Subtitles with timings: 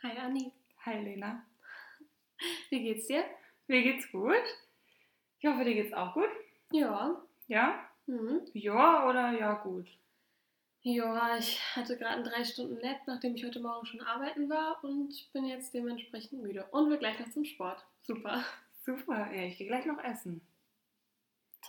[0.00, 0.52] Hi Anni.
[0.86, 1.44] Hi Lena.
[2.70, 3.24] Wie geht's dir?
[3.66, 4.44] Mir geht's gut.
[5.40, 6.28] Ich hoffe, dir geht's auch gut.
[6.70, 7.20] Ja.
[7.48, 7.84] Ja?
[8.06, 8.42] Mhm.
[8.52, 9.88] Ja oder ja gut?
[10.82, 14.84] Ja, ich hatte gerade einen drei Stunden Nap, nachdem ich heute Morgen schon arbeiten war
[14.84, 16.64] und bin jetzt dementsprechend müde.
[16.70, 17.84] Und will gleich noch zum Sport.
[18.02, 18.44] Super.
[18.84, 19.32] Super.
[19.34, 20.40] Ja, ich gehe gleich noch essen.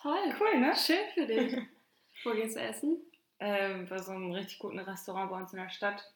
[0.03, 0.35] Toll.
[0.39, 0.75] Cool, ne?
[0.75, 1.57] Schön für dich.
[2.23, 3.01] Wo gehst du essen?
[3.39, 6.13] Ähm, bei so einem richtig guten Restaurant bei uns in der Stadt.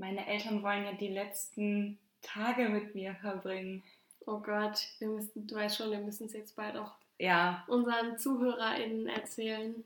[0.00, 3.82] Meine Eltern wollen ja die letzten Tage mit mir verbringen.
[4.24, 8.16] Oh Gott, wir müssen, du weißt schon, wir müssen es jetzt bald auch Ja, unseren
[8.16, 9.84] ZuhörerInnen erzählen.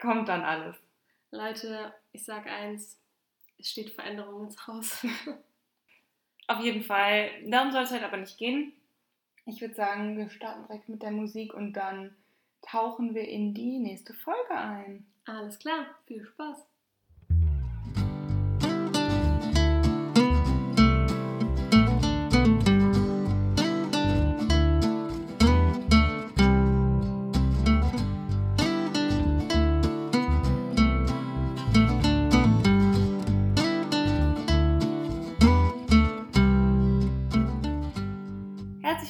[0.00, 0.76] kommt dann alles.
[1.32, 2.98] Leute, ich sag eins,
[3.58, 5.04] es steht Veränderung ins Haus.
[6.46, 7.30] Auf jeden Fall.
[7.46, 8.72] Darum soll es halt aber nicht gehen.
[9.44, 12.14] Ich würde sagen, wir starten direkt mit der Musik und dann
[12.62, 15.04] tauchen wir in die nächste Folge ein.
[15.26, 16.64] Alles klar, viel Spaß.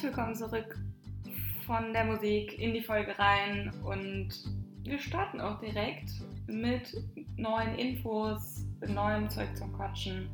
[0.09, 0.75] Willkommen zurück
[1.67, 4.29] von der Musik in die Folge rein und
[4.81, 6.09] wir starten auch direkt
[6.47, 6.91] mit
[7.37, 10.27] neuen Infos, neuem Zeug zum Quatschen.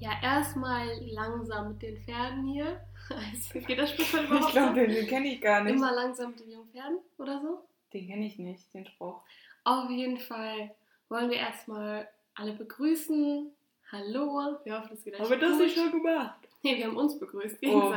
[0.00, 2.80] Ja, erstmal langsam mit den Pferden hier.
[3.08, 4.74] Also, geht das Sprichwort Ich überhaupt glaube, so?
[4.80, 5.74] den, den kenne ich gar nicht.
[5.74, 7.68] Immer langsam mit den jungen Pferden oder so?
[7.92, 9.22] Den kenne ich nicht, den Spruch.
[9.62, 10.74] Auf jeden Fall
[11.08, 13.48] wollen wir erstmal alle begrüßen.
[13.92, 15.70] Hallo, wir hoffen, es geht euch gut.
[15.70, 16.48] schon gemacht.
[16.64, 17.92] Nee, wir haben uns begrüßt, Oh.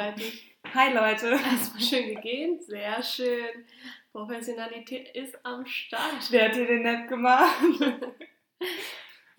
[0.74, 1.28] Hi Leute.
[1.32, 3.66] Erstmal schön gegeben, sehr schön.
[4.12, 6.32] Professionalität ist am Start.
[6.32, 7.56] Wer hat dir den Nap gemacht?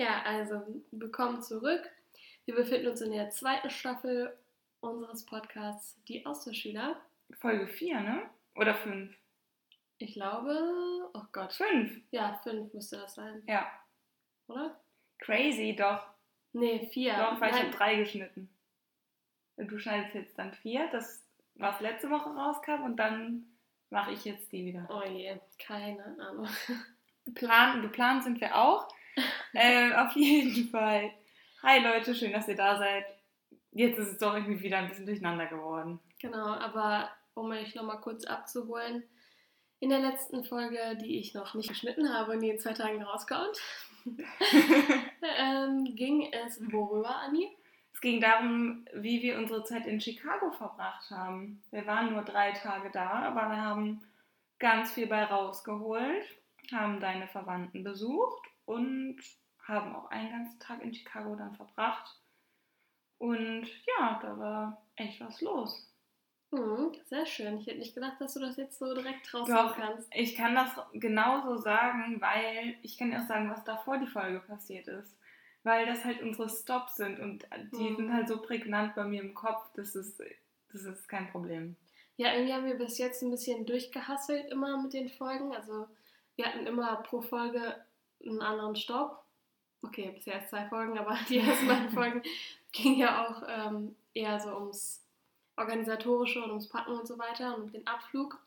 [0.00, 0.62] Ja, also
[0.92, 1.82] willkommen zurück.
[2.44, 4.32] Wir befinden uns in der zweiten Staffel
[4.78, 7.00] unseres Podcasts Die Austauschschüler.
[7.40, 8.30] Folge 4, ne?
[8.54, 9.12] Oder 5?
[9.98, 10.56] Ich glaube,
[11.14, 12.00] oh Gott, 5.
[12.12, 13.66] ja, fünf müsste das sein, Ja.
[14.46, 14.78] oder?
[15.18, 16.06] Crazy, doch.
[16.52, 17.16] Nee, vier.
[17.16, 18.48] Doch, weil ich habe drei geschnitten.
[19.56, 21.27] Und du schneidest jetzt dann vier, das
[21.58, 23.44] was letzte Woche rauskam und dann
[23.90, 24.88] mache ich jetzt die wieder.
[24.90, 26.48] Oh je, keine Ahnung.
[27.34, 28.88] Plan, geplant sind wir auch.
[29.52, 31.10] äh, auf jeden Fall.
[31.62, 33.04] Hi Leute, schön, dass ihr da seid.
[33.72, 35.98] Jetzt ist es doch irgendwie wieder ein bisschen durcheinander geworden.
[36.20, 39.02] Genau, aber um euch nochmal kurz abzuholen,
[39.80, 43.02] in der letzten Folge, die ich noch nicht geschnitten habe und die in zwei Tagen
[43.02, 43.58] rauskommt,
[45.38, 47.56] ähm, ging es worüber, Anni?
[47.98, 51.60] Es ging darum, wie wir unsere Zeit in Chicago verbracht haben.
[51.72, 54.00] Wir waren nur drei Tage da, aber wir haben
[54.60, 56.24] ganz viel bei rausgeholt,
[56.70, 59.18] haben deine Verwandten besucht und
[59.66, 62.20] haben auch einen ganzen Tag in Chicago dann verbracht.
[63.18, 63.66] Und
[63.98, 65.92] ja, da war echt was los.
[66.52, 67.58] Mhm, sehr schön.
[67.58, 70.08] Ich hätte nicht gedacht, dass du das jetzt so direkt raushauen kannst.
[70.14, 74.38] ich kann das genauso sagen, weil ich kann dir auch sagen, was davor die Folge
[74.38, 75.18] passiert ist.
[75.64, 77.96] Weil das halt unsere Stops sind und die Mhm.
[77.96, 80.20] sind halt so prägnant bei mir im Kopf, das ist,
[80.72, 81.76] das ist kein Problem.
[82.16, 85.54] Ja, irgendwie haben wir bis jetzt ein bisschen durchgehasselt immer mit den Folgen.
[85.54, 85.86] Also
[86.36, 87.76] wir hatten immer pro Folge
[88.24, 89.22] einen anderen Stopp.
[89.82, 92.22] Okay, bisher erst zwei Folgen, aber die ersten beiden Folgen
[92.72, 95.04] gingen ja auch ähm, eher so ums
[95.56, 98.38] Organisatorische und ums Packen und so weiter und um den Abflug.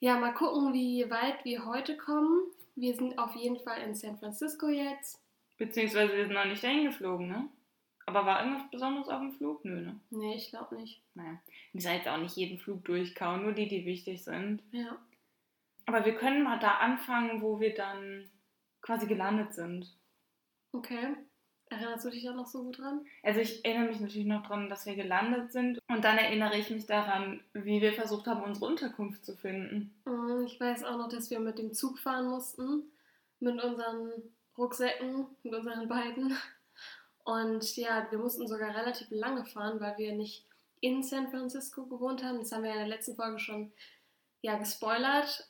[0.00, 2.40] Ja, mal gucken, wie weit wir heute kommen.
[2.74, 5.18] Wir sind auf jeden Fall in San Francisco jetzt.
[5.58, 7.48] Beziehungsweise wir sind noch nicht dahin geflogen, ne?
[8.06, 9.64] Aber war irgendwas Besonderes auf dem Flug?
[9.64, 10.00] Nö, ne?
[10.10, 11.02] Nee, ich glaube nicht.
[11.14, 11.40] Naja.
[11.72, 14.62] Wir sollen jetzt auch nicht jeden Flug durchkauen, nur die, die wichtig sind.
[14.70, 14.96] Ja.
[15.86, 18.30] Aber wir können mal da anfangen, wo wir dann
[18.80, 19.92] quasi gelandet sind.
[20.72, 21.16] Okay.
[21.68, 23.04] Erinnerst du dich da noch so gut dran?
[23.24, 25.80] Also ich erinnere mich natürlich noch daran, dass wir gelandet sind.
[25.88, 29.92] Und dann erinnere ich mich daran, wie wir versucht haben, unsere Unterkunft zu finden.
[30.04, 32.84] Mm, Ich weiß auch noch, dass wir mit dem Zug fahren mussten,
[33.40, 34.12] mit unseren
[34.58, 36.36] Rucksäcken, mit unseren beiden.
[37.24, 40.46] Und ja, wir mussten sogar relativ lange fahren, weil wir nicht
[40.80, 42.38] in San Francisco gewohnt haben.
[42.38, 43.72] Das haben wir in der letzten Folge schon
[44.42, 45.48] ja, gespoilert.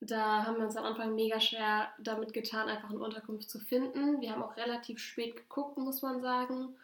[0.00, 4.20] Da haben wir uns am Anfang mega schwer damit getan, einfach eine Unterkunft zu finden.
[4.20, 6.76] Wir haben auch relativ spät geguckt, muss man sagen.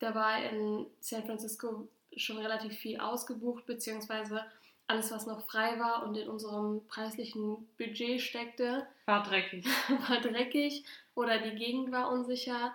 [0.00, 4.44] Da war in San Francisco schon relativ viel ausgebucht, beziehungsweise
[4.86, 9.66] alles, was noch frei war und in unserem preislichen Budget steckte, War dreckig.
[10.08, 10.84] war dreckig
[11.14, 12.74] oder die Gegend war unsicher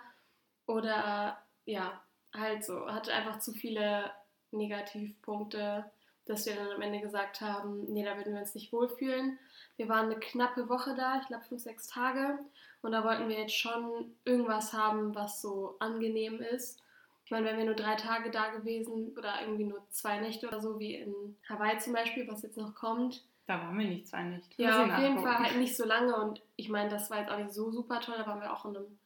[0.66, 2.00] oder ja,
[2.34, 4.10] halt so, hatte einfach zu viele
[4.52, 5.90] Negativpunkte,
[6.26, 9.38] dass wir dann am Ende gesagt haben, nee, da würden wir uns nicht wohlfühlen.
[9.76, 12.38] Wir waren eine knappe Woche da, ich glaube fünf, sechs Tage.
[12.82, 16.80] Und da wollten wir jetzt schon irgendwas haben, was so angenehm ist.
[17.30, 20.60] Ich meine, wenn wir nur drei Tage da gewesen oder irgendwie nur zwei Nächte oder
[20.60, 23.22] so, wie in Hawaii zum Beispiel, was jetzt noch kommt.
[23.46, 24.60] Da waren wir nicht zwei Nächte.
[24.60, 27.38] Ja, auf jeden Fall halt nicht so lange und ich meine, das war jetzt auch
[27.38, 28.98] nicht so super toll, da waren wir auch in einem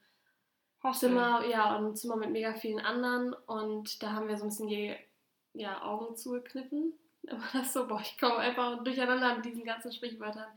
[0.82, 1.11] Hostel.
[1.11, 4.49] Zimmer, ja, und ein Zimmer mit mega vielen anderen und da haben wir so ein
[4.49, 4.97] bisschen die
[5.53, 6.94] ja, Augen zugekniffen.
[7.25, 10.49] War das so, boah, ich komme einfach durcheinander mit diesen ganzen Sprichwörtern.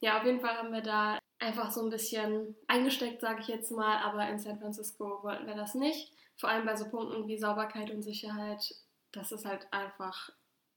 [0.00, 3.70] Ja, auf jeden Fall haben wir da einfach so ein bisschen eingesteckt, sage ich jetzt
[3.70, 6.12] mal, aber in San Francisco wollten wir das nicht.
[6.36, 8.74] Vor allem bei so Punkten wie Sauberkeit und Sicherheit,
[9.12, 10.30] das ist halt einfach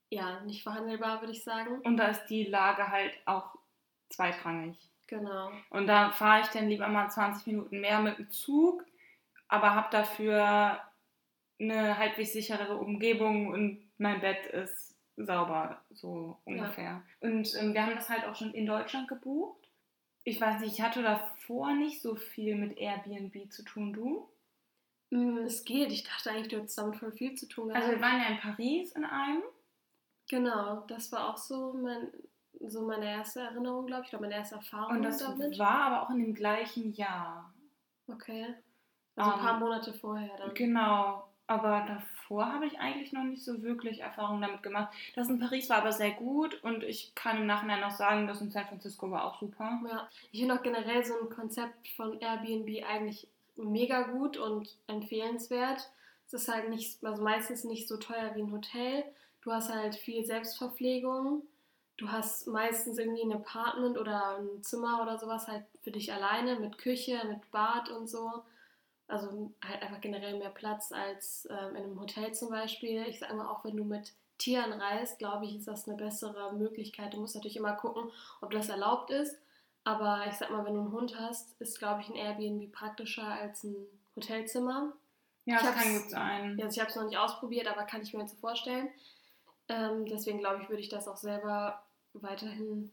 [0.08, 1.80] ja nicht verhandelbar, würde ich sagen.
[1.82, 3.54] Und da ist die Lage halt auch
[4.08, 4.76] zweitrangig.
[5.06, 5.50] Genau.
[5.70, 8.84] Und da fahre ich dann lieber mal 20 Minuten mehr mit dem Zug,
[9.48, 10.80] aber habe dafür
[11.58, 16.84] eine halbwegs sichere Umgebung und mein Bett ist sauber, so ungefähr.
[16.84, 17.02] Ja.
[17.20, 19.58] Und ähm, wir haben das halt auch schon in Deutschland gebucht.
[20.24, 24.28] Ich weiß nicht, ich hatte davor nicht so viel mit Airbnb zu tun, du?
[25.10, 27.84] Mm, es geht, ich dachte eigentlich, du hättest damit voll viel zu tun gehabt.
[27.84, 29.42] Also wir waren ja in Paris in einem.
[30.28, 32.08] Genau, das war auch so, mein,
[32.60, 35.58] so meine erste Erinnerung, glaube ich, oder meine erste Erfahrung Und das damit.
[35.58, 37.52] war aber auch in dem gleichen Jahr.
[38.06, 38.54] Okay.
[39.16, 40.54] Also um, ein paar ähm, Monate vorher dann.
[40.54, 41.24] Genau.
[41.48, 44.94] Aber davor habe ich eigentlich noch nicht so wirklich Erfahrungen damit gemacht.
[45.16, 48.40] Das in Paris war aber sehr gut und ich kann im Nachhinein auch sagen, das
[48.40, 49.80] in San Francisco war auch super.
[49.88, 53.26] Ja, ich finde auch generell so ein Konzept von Airbnb eigentlich
[53.64, 55.90] mega gut und empfehlenswert.
[56.26, 59.04] Es ist halt nicht, also meistens nicht so teuer wie ein Hotel.
[59.42, 61.42] Du hast halt viel Selbstverpflegung.
[61.96, 66.58] Du hast meistens irgendwie ein Apartment oder ein Zimmer oder sowas halt für dich alleine
[66.58, 68.42] mit Küche, mit Bad und so.
[69.06, 73.04] Also halt einfach generell mehr Platz als ähm, in einem Hotel zum Beispiel.
[73.08, 76.54] Ich sage mal, auch wenn du mit Tieren reist, glaube ich, ist das eine bessere
[76.54, 77.12] Möglichkeit.
[77.12, 78.10] Du musst natürlich immer gucken,
[78.40, 79.36] ob das erlaubt ist.
[79.84, 83.26] Aber ich sag mal, wenn du einen Hund hast, ist, glaube ich, ein Airbnb praktischer
[83.26, 83.76] als ein
[84.14, 84.92] Hotelzimmer.
[85.46, 86.58] Ja, ich das kann gut sein.
[86.58, 88.88] Ja, also ich habe es noch nicht ausprobiert, aber kann ich mir jetzt so vorstellen.
[89.68, 91.82] Ähm, deswegen glaube ich, würde ich das auch selber
[92.12, 92.90] weiterhin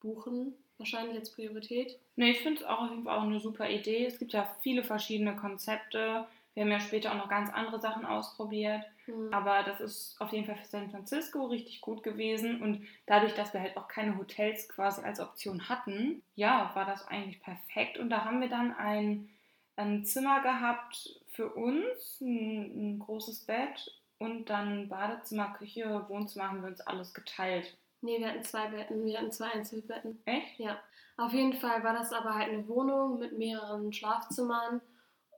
[0.00, 1.98] buchen wahrscheinlich als Priorität.
[2.16, 4.06] Nee, ich finde es auch auf jeden Fall auch eine super Idee.
[4.06, 6.26] Es gibt ja viele verschiedene Konzepte.
[6.60, 8.84] Wir haben ja später auch noch ganz andere Sachen ausprobiert.
[9.06, 9.32] Mhm.
[9.32, 12.60] Aber das ist auf jeden Fall für San Francisco richtig gut gewesen.
[12.60, 17.08] Und dadurch, dass wir halt auch keine Hotels quasi als Option hatten, ja, war das
[17.08, 17.96] eigentlich perfekt.
[17.96, 19.30] Und da haben wir dann ein,
[19.76, 26.60] ein Zimmer gehabt für uns, ein, ein großes Bett und dann Badezimmer, Küche, Wohnzimmer haben
[26.60, 27.74] wir uns alles geteilt.
[28.02, 30.20] Nee, wir hatten zwei Betten, wir hatten zwei Einzelbetten.
[30.26, 30.58] Echt?
[30.58, 30.78] Ja.
[31.16, 34.82] Auf jeden Fall war das aber halt eine Wohnung mit mehreren Schlafzimmern.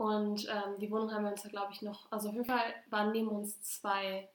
[0.03, 2.11] Und ähm, die Wohnung haben wir uns da, glaube ich, noch.
[2.11, 4.29] Also auf jeden Fall waren neben uns zwei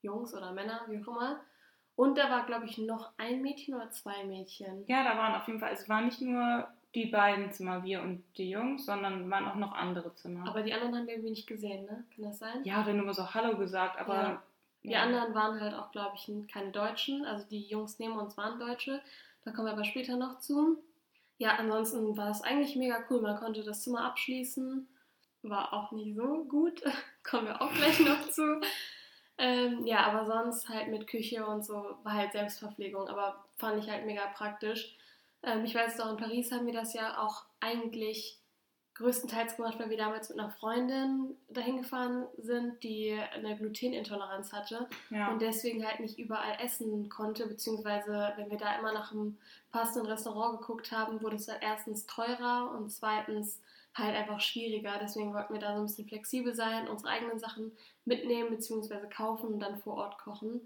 [0.00, 1.40] Jungs oder Männer, wie auch immer.
[1.96, 4.84] Und da war, glaube ich, noch ein Mädchen oder zwei Mädchen.
[4.86, 8.22] Ja, da waren auf jeden Fall, es waren nicht nur die beiden Zimmer, wir und
[8.36, 10.48] die Jungs, sondern waren auch noch andere Zimmer.
[10.48, 12.04] Aber die anderen haben wir irgendwie nicht gesehen, ne?
[12.14, 12.62] Kann das sein?
[12.62, 14.42] Ja, oder nur so Hallo gesagt, aber ja.
[14.84, 15.02] Die ja.
[15.02, 17.24] anderen waren halt auch, glaube ich, keine Deutschen.
[17.24, 19.02] Also die Jungs neben uns waren Deutsche.
[19.44, 20.78] Da kommen wir aber später noch zu.
[21.38, 23.20] Ja, ansonsten war es eigentlich mega cool.
[23.20, 24.86] Man konnte das Zimmer abschließen.
[25.48, 26.82] War auch nicht so gut.
[27.22, 28.60] kommen wir auch gleich noch zu.
[29.38, 33.08] Ähm, ja, aber sonst halt mit Küche und so war halt Selbstverpflegung.
[33.08, 34.96] Aber fand ich halt mega praktisch.
[35.42, 38.38] Ähm, ich weiß doch, in Paris haben wir das ja auch eigentlich
[38.98, 44.88] größtenteils gemacht, weil wir damals mit einer Freundin dahin gefahren sind, die eine Glutenintoleranz hatte
[45.10, 45.30] ja.
[45.30, 49.38] und deswegen halt nicht überall essen konnte, beziehungsweise wenn wir da immer nach einem
[49.70, 53.60] passenden Restaurant geguckt haben, wurde es halt erstens teurer und zweitens
[53.98, 54.98] halt einfach schwieriger.
[55.00, 57.72] Deswegen wollten wir da so ein bisschen flexibel sein, unsere eigenen Sachen
[58.04, 60.60] mitnehmen, beziehungsweise kaufen und dann vor Ort kochen.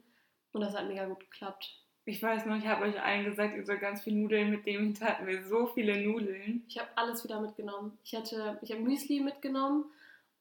[0.53, 1.79] Und das hat mega gut geklappt.
[2.05, 4.95] Ich weiß noch, ich habe euch allen gesagt, ihr sollt ganz viel Nudeln mitnehmen.
[4.99, 6.65] Da hatten wir so viele Nudeln.
[6.69, 7.97] Ich habe alles wieder mitgenommen.
[8.05, 9.85] Ich hatte, ich habe Müsli mitgenommen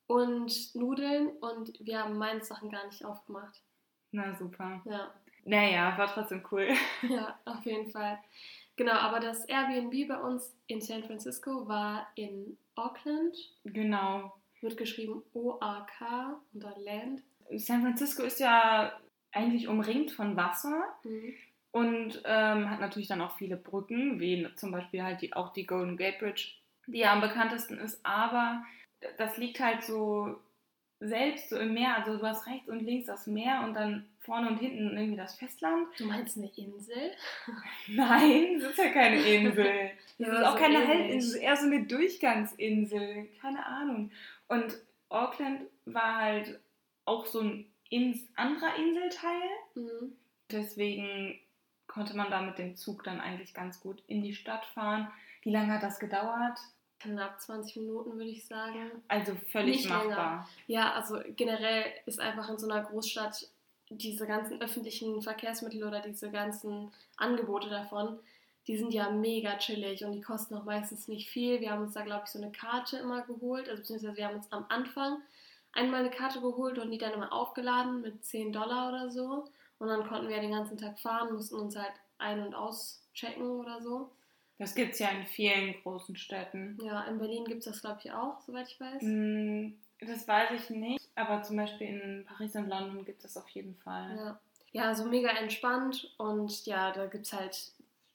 [0.07, 3.61] und Nudeln und wir haben meine Sachen gar nicht aufgemacht.
[4.11, 4.81] Na super.
[4.85, 5.13] Ja.
[5.45, 6.67] Naja, war trotzdem cool.
[7.07, 8.19] Ja, auf jeden Fall.
[8.81, 13.37] Genau, aber das Airbnb bei uns in San Francisco war in Auckland.
[13.63, 14.33] Genau.
[14.59, 17.21] Wird geschrieben O-A-K und dann Land.
[17.57, 18.99] San Francisco ist ja
[19.31, 20.95] eigentlich umringt von Wasser.
[21.03, 21.33] Mhm
[21.71, 25.65] und ähm, hat natürlich dann auch viele Brücken, wie zum Beispiel halt die, auch die
[25.65, 26.51] Golden Gate Bridge,
[26.85, 28.65] die ja am bekanntesten ist, aber
[29.17, 30.35] das liegt halt so
[31.01, 34.47] selbst so im Meer, also du hast rechts und links das Meer und dann vorne
[34.49, 35.87] und hinten irgendwie das Festland.
[35.97, 37.11] Du meinst eine Insel?
[37.87, 39.91] Nein, das ist ja keine Insel.
[40.19, 44.11] Das ja, ist auch so keine Halbinsel, eher so eine Durchgangsinsel, keine Ahnung.
[44.47, 44.77] Und
[45.09, 46.59] Auckland war halt
[47.05, 49.49] auch so ein ins anderer Inselteil.
[49.73, 50.13] Mhm.
[50.51, 51.39] Deswegen
[51.87, 55.11] konnte man da mit dem Zug dann eigentlich ganz gut in die Stadt fahren.
[55.41, 56.59] Wie lange hat das gedauert?
[57.01, 58.91] Knapp 20 Minuten, würde ich sagen.
[59.07, 60.07] Also völlig Nicht machbar.
[60.07, 60.47] länger.
[60.67, 63.47] Ja, also generell ist einfach in so einer Großstadt
[63.89, 68.19] diese ganzen öffentlichen Verkehrsmittel oder diese ganzen Angebote davon,
[68.67, 71.59] die sind ja mega chillig und die kosten auch meistens nicht viel.
[71.59, 74.35] Wir haben uns da, glaube ich, so eine Karte immer geholt, also beziehungsweise wir haben
[74.35, 75.17] uns am Anfang
[75.73, 79.45] einmal eine Karte geholt und die dann immer aufgeladen mit 10 Dollar oder so.
[79.79, 83.81] Und dann konnten wir den ganzen Tag fahren, mussten uns halt ein- und auschecken oder
[83.81, 84.11] so.
[84.61, 86.77] Das gibt es ja in vielen großen Städten.
[86.83, 89.01] Ja, in Berlin gibt es das, glaube ich, auch, soweit ich weiß.
[89.01, 93.49] Mm, Das weiß ich nicht, aber zum Beispiel in Paris und London gibt es auf
[93.49, 94.15] jeden Fall.
[94.15, 94.39] Ja.
[94.71, 97.71] ja, so mega entspannt und ja, da gibt es halt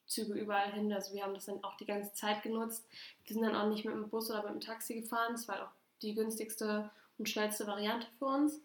[0.07, 0.93] Züge überall hin.
[0.93, 2.87] Also wir haben das dann auch die ganze Zeit genutzt.
[3.25, 5.33] Wir sind dann auch nicht mit dem Bus oder mit dem Taxi gefahren.
[5.33, 8.61] Das war auch die günstigste und schnellste Variante für uns.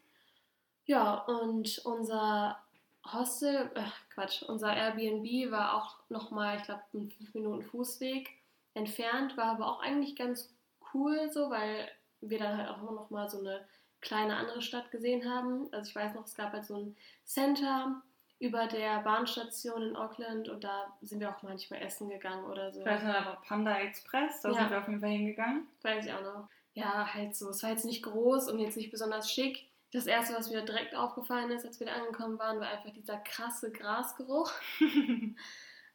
[0.86, 2.62] Ja, und unser
[3.06, 3.82] Hostel, äh,
[4.14, 8.30] Quatsch, unser Airbnb war auch nochmal, ich glaube, einen 5 Minuten Fußweg
[8.74, 10.54] entfernt, war aber auch eigentlich ganz
[10.94, 11.90] cool so, weil
[12.22, 13.66] wir dann halt auch noch mal so eine
[14.02, 15.68] kleine andere Stadt gesehen haben.
[15.74, 18.02] Also ich weiß noch, es gab halt so ein Center
[18.40, 22.80] über der Bahnstation in Auckland und da sind wir auch manchmal essen gegangen oder so.
[22.80, 24.56] Ich weiß noch, Panda Express, da Ja.
[24.56, 25.68] sind wir auf jeden Fall hingegangen.
[25.84, 26.48] Weiß ich auch noch.
[26.74, 27.50] Ja, halt so.
[27.50, 29.68] Es war jetzt nicht groß und jetzt nicht besonders schick.
[29.94, 33.18] Das erste, was mir direkt aufgefallen ist, als wir da angekommen waren, war einfach dieser
[33.18, 34.52] krasse Grasgeruch.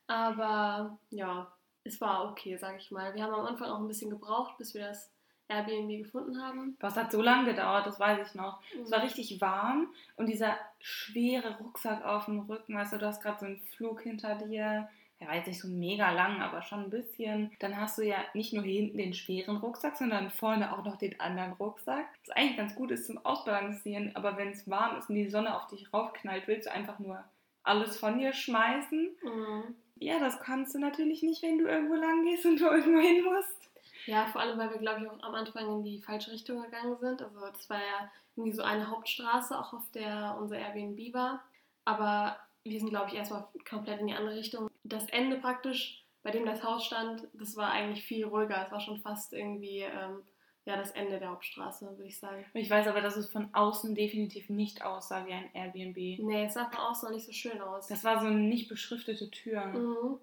[0.06, 1.52] Aber ja,
[1.84, 3.14] es war okay, sag ich mal.
[3.14, 5.12] Wir haben am Anfang auch ein bisschen gebraucht, bis wir das
[5.48, 6.76] Airbnb gefunden haben.
[6.80, 8.60] Was hat so lange gedauert, das weiß ich noch.
[8.82, 8.92] Es Mhm.
[8.92, 13.38] war richtig warm und dieser schwere Rucksack auf dem Rücken, weißt du, du hast gerade
[13.38, 14.88] so einen Flug hinter dir.
[15.20, 17.50] War jetzt nicht so mega lang, aber schon ein bisschen.
[17.58, 20.96] Dann hast du ja nicht nur hier hinten den schweren Rucksack, sondern vorne auch noch
[20.96, 22.06] den anderen Rucksack.
[22.20, 25.56] Was eigentlich ganz gut ist zum Ausbalancieren, aber wenn es warm ist und die Sonne
[25.56, 27.24] auf dich raufknallt, willst du einfach nur
[27.62, 29.10] alles von dir schmeißen.
[29.22, 29.74] Mhm.
[29.96, 33.24] Ja, das kannst du natürlich nicht, wenn du irgendwo lang gehst und du irgendwo hin
[33.24, 33.70] musst.
[34.06, 36.96] Ja, vor allem, weil wir, glaube ich, auch am Anfang in die falsche Richtung gegangen
[37.00, 37.22] sind.
[37.22, 41.42] Also das war ja irgendwie so eine Hauptstraße, auch auf der unser Airbnb war.
[41.84, 44.70] Aber wir sind, glaube ich, erstmal komplett in die andere Richtung.
[44.88, 48.64] Das Ende praktisch, bei dem das Haus stand, das war eigentlich viel ruhiger.
[48.64, 50.22] Es war schon fast irgendwie ähm,
[50.66, 52.44] ja, das Ende der Hauptstraße, würde ich sagen.
[52.52, 55.96] Ich weiß aber, dass es von außen definitiv nicht aussah wie ein Airbnb.
[55.96, 57.86] Nee, es sah von außen noch nicht so schön aus.
[57.86, 59.64] Das war so eine nicht beschriftete Tür.
[59.66, 60.18] Mhm.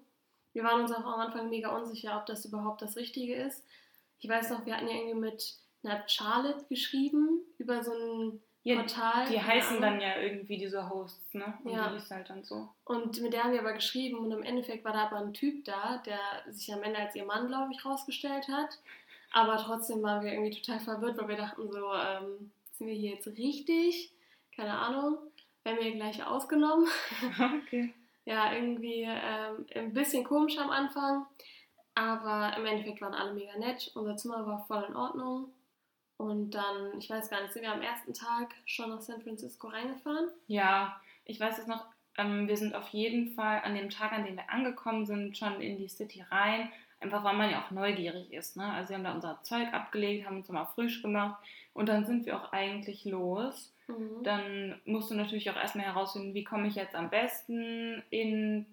[0.52, 3.64] Wir waren uns auch am Anfang mega unsicher, ob das überhaupt das Richtige ist.
[4.18, 8.76] Ich weiß noch, wir hatten ja irgendwie mit einer Charlotte geschrieben über so ein Ja,
[8.76, 9.26] Portal.
[9.30, 11.52] Die heißen dann ja irgendwie diese Hosts, ne?
[11.64, 11.90] Und Ja.
[11.90, 12.68] die ist halt dann so.
[12.84, 15.66] Und mit der haben wir aber geschrieben und im Endeffekt war da aber ein Typ
[15.66, 16.18] da, der
[16.50, 18.78] sich am Ende als ihr Mann, glaube ich, rausgestellt hat.
[19.32, 23.10] Aber trotzdem waren wir irgendwie total verwirrt, weil wir dachten so, ähm, sind wir hier
[23.12, 24.10] jetzt richtig?
[24.56, 25.18] Keine Ahnung.
[25.62, 26.88] Werden wir gleich ausgenommen?
[27.66, 27.92] okay.
[28.24, 31.26] ja, irgendwie ähm, ein bisschen komisch am Anfang.
[31.94, 33.90] Aber im Endeffekt waren alle mega nett.
[33.94, 35.52] Unser Zimmer war voll in Ordnung.
[36.16, 39.68] Und dann, ich weiß gar nicht, sind wir am ersten Tag schon nach San Francisco
[39.68, 40.28] reingefahren?
[40.46, 41.84] Ja, ich weiß es noch.
[42.16, 45.60] Ähm, wir sind auf jeden Fall an dem Tag, an dem wir angekommen sind, schon
[45.60, 46.70] in die City rein.
[47.00, 48.56] Einfach weil man ja auch neugierig ist.
[48.56, 48.64] Ne?
[48.72, 51.42] Also wir haben da unser Zeug abgelegt, haben uns mal frisch gemacht
[51.74, 53.74] und dann sind wir auch eigentlich los.
[53.88, 54.22] Mhm.
[54.22, 58.64] Dann musst du natürlich auch erstmal herausfinden, wie komme ich jetzt am besten in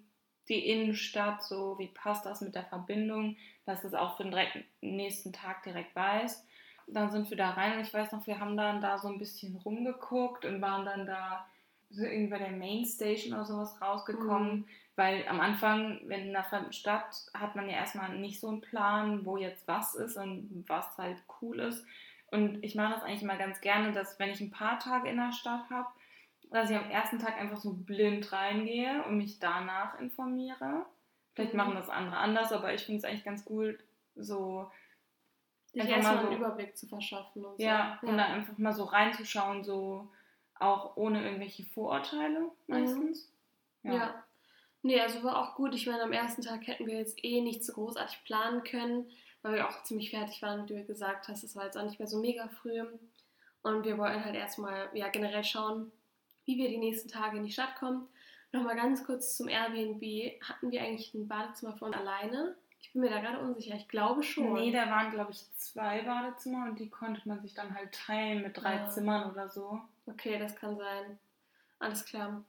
[0.48, 4.64] die Innenstadt, so wie passt das mit der Verbindung, dass du es auch für den
[4.80, 6.46] nächsten Tag direkt weißt.
[6.86, 9.18] Dann sind wir da rein und ich weiß noch, wir haben dann da so ein
[9.18, 11.46] bisschen rumgeguckt und waren dann da
[11.90, 14.64] so irgendwie bei der Main Station oder sowas rausgekommen, Mhm.
[14.96, 18.60] weil am Anfang, wenn in einer fremden Stadt, hat man ja erstmal nicht so einen
[18.62, 21.84] Plan, wo jetzt was ist und was halt cool ist.
[22.30, 25.18] Und ich mache das eigentlich immer ganz gerne, dass wenn ich ein paar Tage in
[25.18, 25.88] der Stadt habe,
[26.50, 30.86] dass ich am ersten Tag einfach so blind reingehe und mich danach informiere.
[31.34, 31.58] Vielleicht Mhm.
[31.58, 33.78] machen das andere anders, aber ich finde es eigentlich ganz cool,
[34.16, 34.70] so
[35.72, 37.62] Sich einfach erstmal mal einen so- Überblick zu verschaffen und so.
[37.64, 40.08] ja, und dann einfach mal so reinzuschauen, so
[40.58, 43.32] auch ohne irgendwelche Vorurteile meistens.
[43.82, 44.22] Ja.
[44.82, 45.74] Nee, also war auch gut.
[45.74, 49.06] Ich meine, am ersten Tag hätten wir jetzt eh nicht so großartig planen können,
[49.42, 51.42] weil wir auch ziemlich fertig waren, wie du gesagt hast.
[51.44, 52.80] Es war jetzt auch nicht mehr so mega früh.
[53.62, 55.90] Und wir wollten halt erstmal ja, generell schauen,
[56.44, 58.08] wie wir die nächsten Tage in die Stadt kommen.
[58.50, 60.02] Nochmal ganz kurz zum Airbnb.
[60.42, 62.56] Hatten wir eigentlich ein Badezimmer uns alleine?
[62.82, 63.74] Ich bin mir da gerade unsicher.
[63.76, 64.52] Ich glaube schon.
[64.54, 68.42] Nee, da waren, glaube ich, zwei Badezimmer und die konnte man sich dann halt teilen
[68.42, 68.88] mit drei Ah.
[68.88, 69.80] Zimmern oder so.
[70.06, 71.18] Okay, das kann sein.
[71.78, 72.44] Alles klar.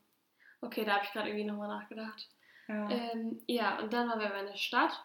[0.61, 2.27] Okay, da habe ich gerade irgendwie nochmal nachgedacht.
[2.67, 2.89] Ja.
[2.89, 5.03] Ähm, ja, und dann waren wir in der Stadt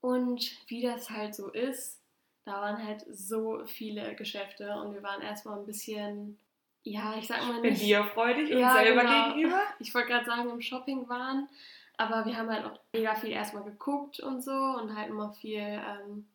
[0.00, 2.00] und wie das halt so ist,
[2.44, 6.38] da waren halt so viele Geschäfte und wir waren erstmal ein bisschen,
[6.84, 9.28] ja, ich sag mal Bin nicht, dir freudig und Ja, selber genau.
[9.34, 9.62] gegenüber.
[9.78, 11.48] ich wollte gerade sagen, im Shopping waren,
[12.00, 15.60] aber wir haben halt auch mega viel erstmal geguckt und so und halt immer viel,
[15.60, 16.26] ähm,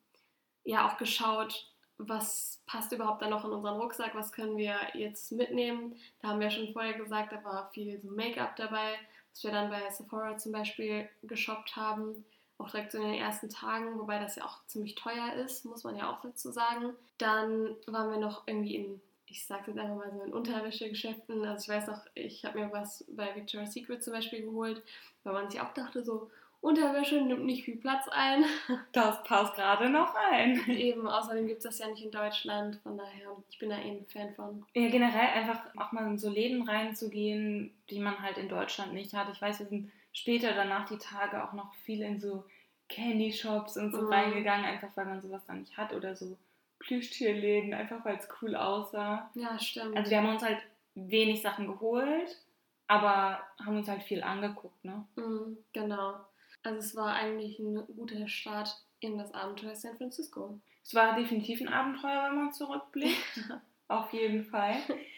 [0.63, 5.31] ja auch geschaut, was passt überhaupt dann noch in unseren Rucksack, was können wir jetzt
[5.31, 5.95] mitnehmen.
[6.21, 8.93] Da haben wir schon vorher gesagt, da war viel so Make-up dabei,
[9.31, 12.25] was wir dann bei Sephora zum Beispiel geshoppt haben.
[12.59, 15.83] Auch direkt so in den ersten Tagen, wobei das ja auch ziemlich teuer ist, muss
[15.83, 16.93] man ja auch dazu sagen.
[17.17, 21.43] Dann waren wir noch irgendwie in, ich sage jetzt einfach mal so in Unterwäschegeschäften.
[21.45, 24.83] Also ich weiß noch, ich habe mir was bei Victoria's Secret zum Beispiel geholt,
[25.23, 26.29] weil man sich auch dachte so,
[26.61, 28.43] Unterwäsche nimmt nicht viel Platz ein.
[28.91, 30.67] Das passt gerade noch ein.
[30.69, 33.91] Eben, außerdem gibt es das ja nicht in Deutschland, von daher, ich bin da eh
[33.91, 34.65] ein Fan von.
[34.73, 39.13] Ja, generell einfach auch mal in so Läden reinzugehen, die man halt in Deutschland nicht
[39.13, 39.29] hat.
[39.31, 42.45] Ich weiß, wir sind später danach die Tage auch noch viel in so
[42.89, 44.13] Candy Shops und so mhm.
[44.13, 46.35] reingegangen, einfach weil man sowas dann nicht hat oder so
[46.79, 49.29] Plüschtierläden, einfach weil es cool aussah.
[49.35, 49.95] Ja, stimmt.
[49.95, 50.59] Also wir haben uns halt
[50.95, 52.41] wenig Sachen geholt,
[52.87, 55.05] aber haben uns halt viel angeguckt, ne?
[55.15, 56.15] Mhm, genau.
[56.63, 60.59] Also es war eigentlich ein guter Start in das Abenteuer San Francisco.
[60.83, 63.17] Es war definitiv ein Abenteuer, wenn man zurückblickt.
[63.87, 64.77] Auf jeden Fall.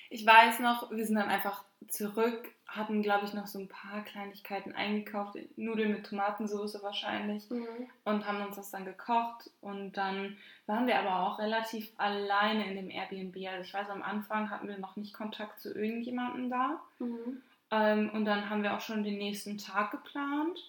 [0.09, 4.03] Ich weiß noch, wir sind dann einfach zurück, hatten, glaube ich, noch so ein paar
[4.03, 7.65] Kleinigkeiten eingekauft, Nudeln mit Tomatensauce wahrscheinlich, mhm.
[8.05, 9.49] und haben uns das dann gekocht.
[9.61, 13.35] Und dann waren wir aber auch relativ alleine in dem Airbnb.
[13.47, 16.79] Also ich weiß, am Anfang hatten wir noch nicht Kontakt zu irgendjemandem da.
[16.99, 17.41] Mhm.
[17.71, 20.59] Ähm, und dann haben wir auch schon den nächsten Tag geplant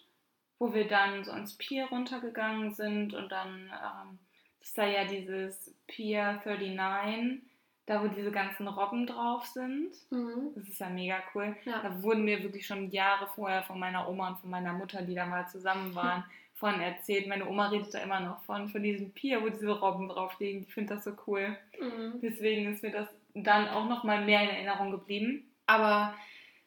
[0.59, 4.19] wo wir dann so ans Pier runtergegangen sind und dann ähm,
[4.61, 7.43] ist da ja dieses Pier 39,
[7.89, 9.93] da wo diese ganzen Robben drauf sind.
[10.11, 10.53] Mhm.
[10.55, 11.57] Das ist ja mega cool.
[11.65, 11.81] Ja.
[11.83, 15.15] Da wurden mir wirklich schon Jahre vorher von meiner Oma und von meiner Mutter, die
[15.15, 16.23] da mal zusammen waren,
[16.55, 17.27] von erzählt.
[17.29, 20.67] Meine Oma redet da immer noch von, von diesem Pier, wo diese Robben drauf liegen.
[20.69, 21.57] Ich finde das so cool.
[21.81, 22.21] Mhm.
[22.21, 25.51] Deswegen ist mir das dann auch noch mal mehr in Erinnerung geblieben.
[25.65, 26.15] Aber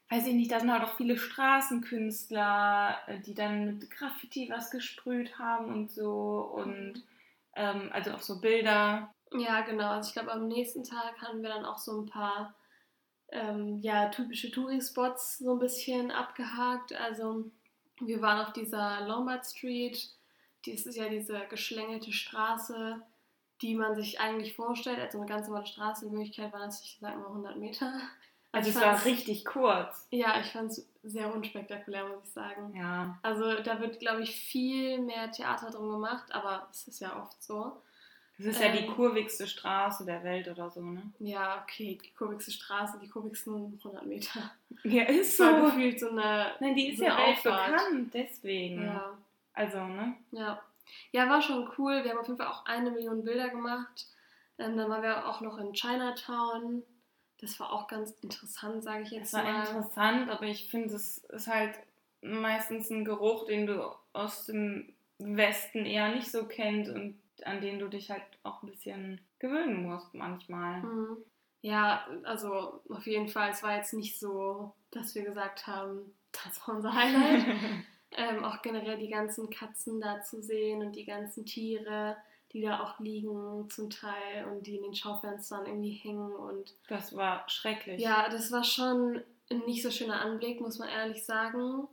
[0.09, 4.71] weiß ich nicht, da sind halt auch viele Straßenkünstler, äh, die dann mit Graffiti was
[4.71, 7.03] gesprüht haben und so und mhm.
[7.55, 9.13] ähm, also auch so Bilder.
[9.33, 9.89] Ja, genau.
[9.91, 12.53] Also ich glaube, am nächsten Tag hatten wir dann auch so ein paar
[13.31, 16.93] ähm, ja, typische Touri-Spots so ein bisschen abgehakt.
[16.93, 17.49] Also
[18.01, 20.09] wir waren auf dieser Lombard Street.
[20.65, 23.01] Das ist ja diese geschlängelte Straße,
[23.61, 26.05] die man sich eigentlich vorstellt, als eine ganz normale Straße.
[26.05, 27.93] In Wirklichkeit waren das, ich sag mal, 100 Meter.
[28.53, 30.07] Also es war richtig kurz.
[30.11, 32.75] Ja, ich fand es sehr unspektakulär, muss ich sagen.
[32.75, 33.17] Ja.
[33.21, 37.41] Also da wird, glaube ich, viel mehr Theater drum gemacht, aber es ist ja oft
[37.41, 37.81] so.
[38.41, 41.03] Es ist ähm, ja die ähm, kurvigste Straße der Welt oder so, ne?
[41.19, 44.51] Ja, okay, die kurvigste Straße, die kurvigsten 100 Meter.
[44.83, 45.43] Ja, ist so.
[45.43, 48.83] War gefühlt so eine Nein, die ist so ja auch bekannt, deswegen.
[48.83, 49.15] Ja.
[49.53, 50.15] Also, ne?
[50.31, 50.59] Ja.
[51.11, 52.03] Ja, war schon cool.
[52.03, 54.07] Wir haben auf jeden Fall auch eine Million Bilder gemacht.
[54.57, 56.81] Ähm, dann waren wir auch noch in Chinatown.
[57.39, 59.43] Das war auch ganz interessant, sage ich jetzt mal.
[59.43, 59.67] Das war mal.
[59.67, 61.75] interessant, aber ich finde, es ist halt
[62.21, 67.79] meistens ein Geruch, den du aus dem Westen eher nicht so kennst und an den
[67.79, 70.81] du dich halt auch ein bisschen gewöhnen musst manchmal.
[70.81, 71.17] Mhm.
[71.61, 76.67] Ja, also auf jeden Fall, es war jetzt nicht so, dass wir gesagt haben, das
[76.67, 77.45] war unser Highlight.
[78.11, 82.17] ähm, auch generell die ganzen Katzen da zu sehen und die ganzen Tiere
[82.53, 87.15] die da auch liegen zum Teil und die in den Schaufenstern irgendwie hängen und das
[87.15, 88.01] war schrecklich.
[88.01, 91.87] Ja, das war schon ein nicht so schöner Anblick, muss man ehrlich sagen,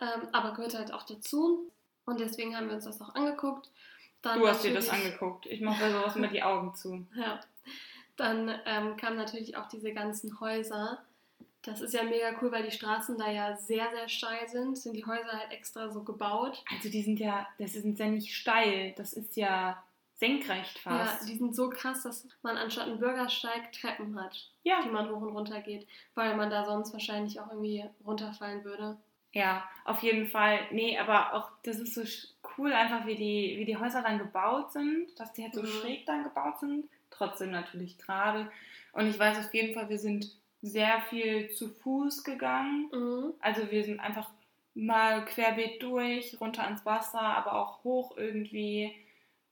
[0.00, 1.70] ähm, aber gehört halt auch dazu
[2.06, 3.70] und deswegen haben wir uns das auch angeguckt.
[4.22, 5.46] Dann du hast dir das angeguckt.
[5.46, 7.06] Ich mache bei sowas mit die Augen zu.
[7.14, 7.40] Ja.
[8.16, 11.02] Dann ähm, kamen natürlich auch diese ganzen Häuser.
[11.62, 14.76] Das ist ja mega cool, weil die Straßen da ja sehr, sehr steil sind.
[14.76, 16.62] Sind die Häuser halt extra so gebaut.
[16.70, 18.92] Also die sind ja, das sind ja nicht steil.
[18.96, 19.82] Das ist ja
[20.20, 21.22] senkrecht fast.
[21.22, 24.82] Ja, die sind so krass, dass man anstatt einen Bürgersteig Treppen hat, ja.
[24.84, 28.98] die man hoch und runter geht, weil man da sonst wahrscheinlich auch irgendwie runterfallen würde.
[29.32, 30.58] Ja, auf jeden Fall.
[30.72, 32.02] Nee, aber auch das ist so
[32.60, 35.66] cool, einfach wie die, wie die Häuser dann gebaut sind, dass die halt so mhm.
[35.66, 38.50] schräg dann gebaut sind, trotzdem natürlich gerade.
[38.92, 42.90] Und ich weiß auf jeden Fall, wir sind sehr viel zu Fuß gegangen.
[42.92, 43.32] Mhm.
[43.40, 44.28] Also wir sind einfach
[44.74, 48.94] mal querbeet durch, runter ans Wasser, aber auch hoch irgendwie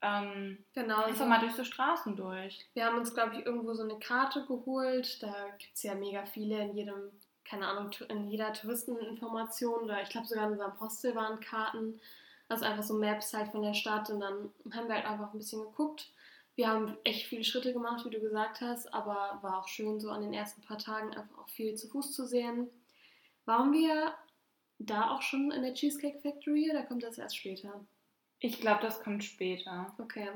[0.01, 1.03] ähm, genau.
[1.03, 1.25] Einfach so.
[1.25, 2.65] mal durch so Straßen durch.
[2.73, 5.21] Wir haben uns, glaube ich, irgendwo so eine Karte geholt.
[5.21, 7.11] Da gibt es ja mega viele in jedem,
[7.43, 11.99] keine Ahnung, in jeder Touristeninformation oder ich glaube sogar in unserem Hostel waren Karten.
[12.49, 15.37] Also einfach so Maps halt von der Stadt und dann haben wir halt einfach ein
[15.37, 16.11] bisschen geguckt.
[16.55, 20.09] Wir haben echt viele Schritte gemacht, wie du gesagt hast, aber war auch schön, so
[20.09, 22.67] an den ersten paar Tagen einfach auch viel zu Fuß zu sehen.
[23.45, 24.13] Waren wir
[24.79, 27.85] da auch schon in der Cheesecake Factory oder kommt das erst später?
[28.39, 29.93] Ich glaube, das kommt später.
[29.99, 30.29] Okay,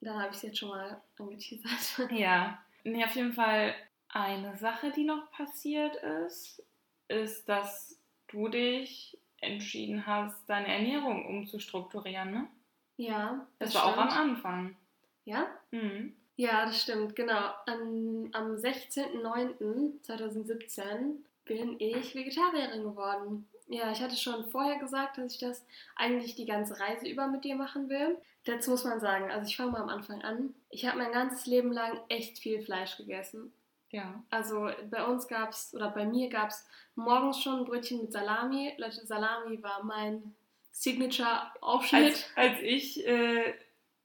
[0.00, 2.10] dann habe ich es jetzt schon mal angeteasert.
[2.10, 3.74] Ja, nee, auf jeden Fall
[4.08, 6.62] eine Sache, die noch passiert ist,
[7.08, 7.98] ist, dass
[8.28, 12.48] du dich entschieden hast, deine Ernährung umzustrukturieren, ne?
[12.96, 13.46] Ja.
[13.58, 13.98] Das, das war stimmt.
[13.98, 14.76] auch am Anfang.
[15.24, 15.46] Ja?
[15.70, 16.14] Mhm.
[16.36, 17.52] Ja, das stimmt, genau.
[17.66, 23.46] An, am 16.09.2017 bin ich Vegetarierin geworden.
[23.68, 27.44] Ja, ich hatte schon vorher gesagt, dass ich das eigentlich die ganze Reise über mit
[27.44, 28.16] dir machen will.
[28.44, 30.54] Dazu muss man sagen, also ich fange mal am Anfang an.
[30.70, 33.52] Ich habe mein ganzes Leben lang echt viel Fleisch gegessen.
[33.92, 34.24] Ja.
[34.30, 38.12] Also bei uns gab es, oder bei mir gab es morgens schon ein Brötchen mit
[38.12, 38.72] Salami.
[38.78, 40.34] Leute, Salami war mein
[40.72, 42.30] Signature-Aufschnitt.
[42.34, 43.52] Als, als ich, äh,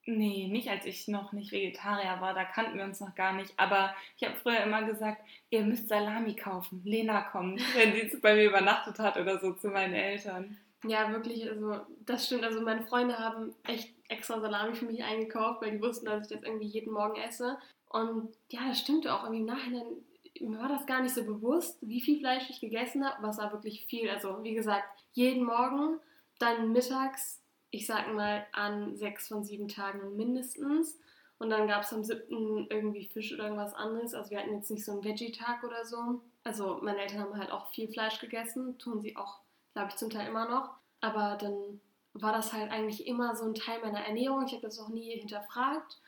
[0.06, 3.54] nee, nicht als ich noch nicht Vegetarier war, da kannten wir uns noch gar nicht.
[3.56, 6.82] Aber ich habe früher immer gesagt, ihr müsst Salami kaufen.
[6.84, 10.58] Lena kommt, wenn sie bei mir übernachtet hat oder so zu meinen Eltern.
[10.84, 12.44] Ja, wirklich, also das stimmt.
[12.44, 16.36] Also meine Freunde haben echt extra Salami für mich eingekauft, weil die wussten, dass ich
[16.36, 17.58] das irgendwie jeden Morgen esse.
[17.90, 19.24] Und ja, das stimmte auch.
[19.24, 20.04] Irgendwie im Nachhinein
[20.42, 23.52] mir war das gar nicht so bewusst, wie viel Fleisch ich gegessen habe, was war
[23.52, 24.10] wirklich viel.
[24.10, 26.00] Also wie gesagt, jeden Morgen,
[26.40, 31.00] dann mittags, ich sag mal an sechs von sieben Tagen mindestens.
[31.40, 34.14] Und dann gab es am siebten irgendwie Fisch oder irgendwas anderes.
[34.14, 36.22] Also wir hatten jetzt nicht so einen Veggie-Tag oder so.
[36.44, 39.42] Also meine Eltern haben halt auch viel Fleisch gegessen, tun sie auch,
[39.74, 40.72] glaube ich, zum Teil immer noch.
[41.02, 41.80] Aber dann
[42.14, 44.46] war das halt eigentlich immer so ein Teil meiner Ernährung.
[44.46, 46.00] Ich habe das auch nie hinterfragt.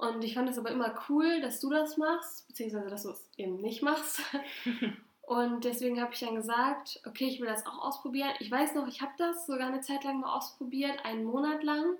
[0.00, 3.28] Und ich fand es aber immer cool, dass du das machst, beziehungsweise dass du es
[3.36, 4.20] eben nicht machst.
[5.22, 8.30] Und deswegen habe ich dann gesagt, okay, ich will das auch ausprobieren.
[8.40, 11.96] Ich weiß noch, ich habe das sogar eine Zeit lang mal ausprobiert, einen Monat lang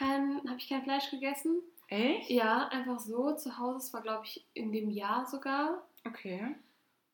[0.00, 1.62] habe ich kein Fleisch gegessen.
[1.88, 2.30] Echt?
[2.30, 3.78] Ja, einfach so zu Hause.
[3.78, 5.86] Es war, glaube ich, in dem Jahr sogar.
[6.06, 6.54] Okay.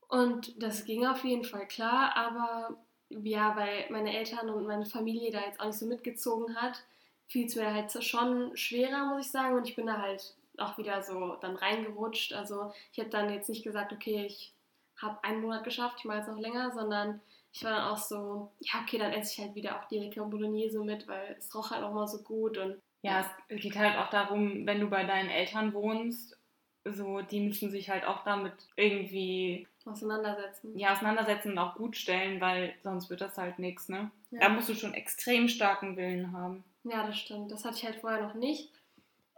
[0.08, 2.78] Und das ging auf jeden Fall klar, aber
[3.10, 6.82] ja, weil meine Eltern und meine Familie da jetzt auch nicht so mitgezogen hat,
[7.28, 9.56] fiel es mir halt schon schwerer, muss ich sagen.
[9.56, 12.32] Und ich bin da halt auch wieder so dann reingerutscht.
[12.32, 14.52] Also ich habe dann jetzt nicht gesagt, okay, ich
[15.00, 17.20] habe einen Monat geschafft, ich mache jetzt noch länger, sondern
[17.52, 20.24] ich war dann auch so, ja, okay, dann esse ich halt wieder auch die leckere
[20.24, 23.96] Bolognese mit, weil es roch halt auch mal so gut und ja, es geht halt
[23.96, 26.36] auch darum, wenn du bei deinen Eltern wohnst,
[26.84, 30.76] so, die müssen sich halt auch damit irgendwie auseinandersetzen.
[30.76, 34.10] Ja, auseinandersetzen und auch gut stellen, weil sonst wird das halt nichts, ne?
[34.30, 34.40] Ja.
[34.40, 36.64] Da musst du schon extrem starken Willen haben.
[36.90, 37.50] Ja, das stimmt.
[37.50, 38.72] Das hatte ich halt vorher noch nicht.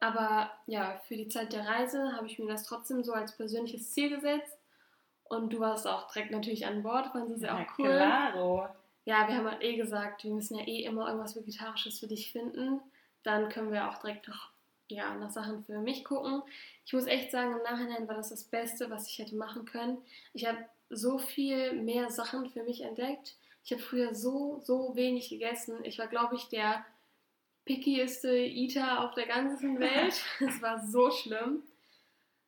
[0.00, 3.92] Aber ja, für die Zeit der Reise habe ich mir das trotzdem so als persönliches
[3.92, 4.56] Ziel gesetzt.
[5.24, 7.86] Und du warst auch direkt natürlich an Bord, fand es ja auch cool.
[7.86, 8.68] Claro.
[9.04, 12.32] Ja, wir haben halt eh gesagt, wir müssen ja eh immer irgendwas Vegetarisches für dich
[12.32, 12.80] finden.
[13.22, 14.50] Dann können wir auch direkt noch
[14.88, 16.42] ja, nach Sachen für mich gucken.
[16.84, 19.98] Ich muss echt sagen, im Nachhinein war das das Beste, was ich hätte machen können.
[20.32, 20.58] Ich habe
[20.88, 23.36] so viel mehr Sachen für mich entdeckt.
[23.64, 25.76] Ich habe früher so, so wenig gegessen.
[25.84, 26.84] Ich war, glaube ich, der
[27.70, 30.20] pickieste Eater auf der ganzen Welt.
[30.40, 31.62] Es war so schlimm.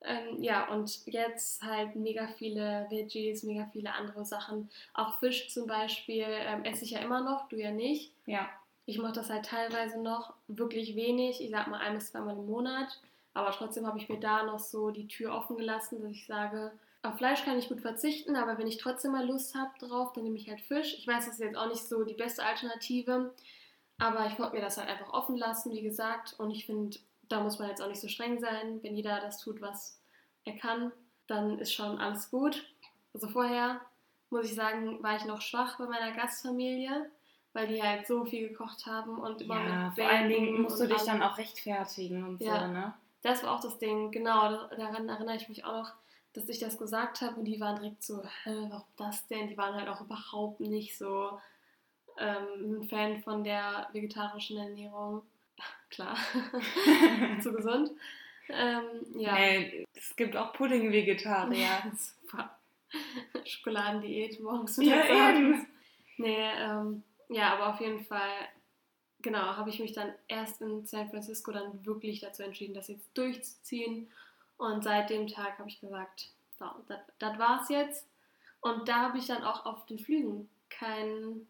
[0.05, 4.69] Ähm, ja, und jetzt halt mega viele Veggies, mega viele andere Sachen.
[4.95, 8.13] Auch Fisch zum Beispiel ähm, esse ich ja immer noch, du ja nicht.
[8.27, 8.49] Ja.
[8.85, 11.41] Ich mache das halt teilweise noch wirklich wenig.
[11.41, 13.01] Ich sag mal ein bis zweimal im Monat.
[13.33, 16.73] Aber trotzdem habe ich mir da noch so die Tür offen gelassen, dass ich sage,
[17.03, 20.25] auf Fleisch kann ich gut verzichten, aber wenn ich trotzdem mal Lust habe drauf, dann
[20.25, 20.95] nehme ich halt Fisch.
[20.99, 23.33] Ich weiß, das ist jetzt auch nicht so die beste Alternative,
[24.03, 26.35] aber ich wollte mir das halt einfach offen lassen, wie gesagt.
[26.39, 28.83] Und ich finde, da muss man jetzt auch nicht so streng sein.
[28.83, 30.01] Wenn jeder das tut, was
[30.45, 30.93] er kann,
[31.27, 32.65] dann ist schon alles gut.
[33.15, 33.81] Also vorher,
[34.31, 37.11] muss ich sagen, war ich noch schwach bei meiner Gastfamilie,
[37.53, 40.81] weil die halt so viel gekocht haben und immer Ja, mit vor allen Dingen musst
[40.81, 42.61] du dich dann auch rechtfertigen und Ja.
[42.67, 42.95] so, ne?
[43.23, 45.93] Das war auch das Ding, genau, da- daran erinnere ich mich auch noch,
[46.33, 49.49] dass ich das gesagt habe und die waren direkt so, Hä, warum das denn?
[49.49, 51.39] Die waren halt auch überhaupt nicht so
[52.19, 55.23] ähm, ein Fan von der vegetarischen Ernährung.
[55.91, 56.17] Klar,
[57.43, 57.91] zu gesund.
[58.49, 58.83] Ähm,
[59.15, 59.35] ja.
[59.35, 61.93] Nee, es gibt auch Pudding-Vegetarier.
[61.97, 62.59] Super.
[63.45, 65.21] Schokoladendiät morgens, Ja, mittags, eben.
[65.55, 65.67] abends.
[66.19, 68.31] Nee, ähm, ja, aber auf jeden Fall,
[69.21, 73.09] genau, habe ich mich dann erst in San Francisco dann wirklich dazu entschieden, das jetzt
[73.15, 74.11] durchzuziehen.
[74.59, 76.67] Und seit dem Tag habe ich gesagt, so,
[77.19, 78.07] das war's jetzt.
[78.61, 81.47] Und da habe ich dann auch auf den Flügen kein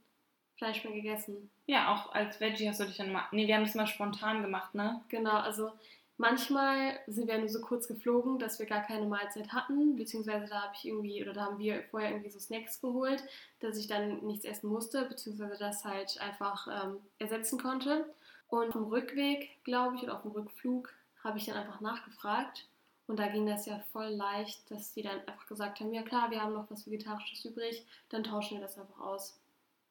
[0.63, 1.51] Fleisch mehr gegessen.
[1.67, 3.25] Ja, auch als Veggie hast du dich dann mal.
[3.33, 5.03] Nee, wir haben das mal spontan gemacht, ne?
[5.09, 5.73] Genau, also
[6.19, 10.63] manchmal sind wir nur so kurz geflogen, dass wir gar keine Mahlzeit hatten, beziehungsweise da
[10.63, 13.25] habe ich irgendwie, oder da haben wir vorher irgendwie so Snacks geholt,
[13.59, 18.15] dass ich dann nichts essen musste, beziehungsweise das halt einfach ähm, ersetzen konnte.
[18.47, 20.95] Und auf dem Rückweg, glaube ich, oder auf dem Rückflug,
[21.25, 22.69] habe ich dann einfach nachgefragt.
[23.09, 26.31] Und da ging das ja voll leicht, dass die dann einfach gesagt haben, ja klar,
[26.31, 29.41] wir haben noch was Vegetarisches übrig, dann tauschen wir das einfach aus.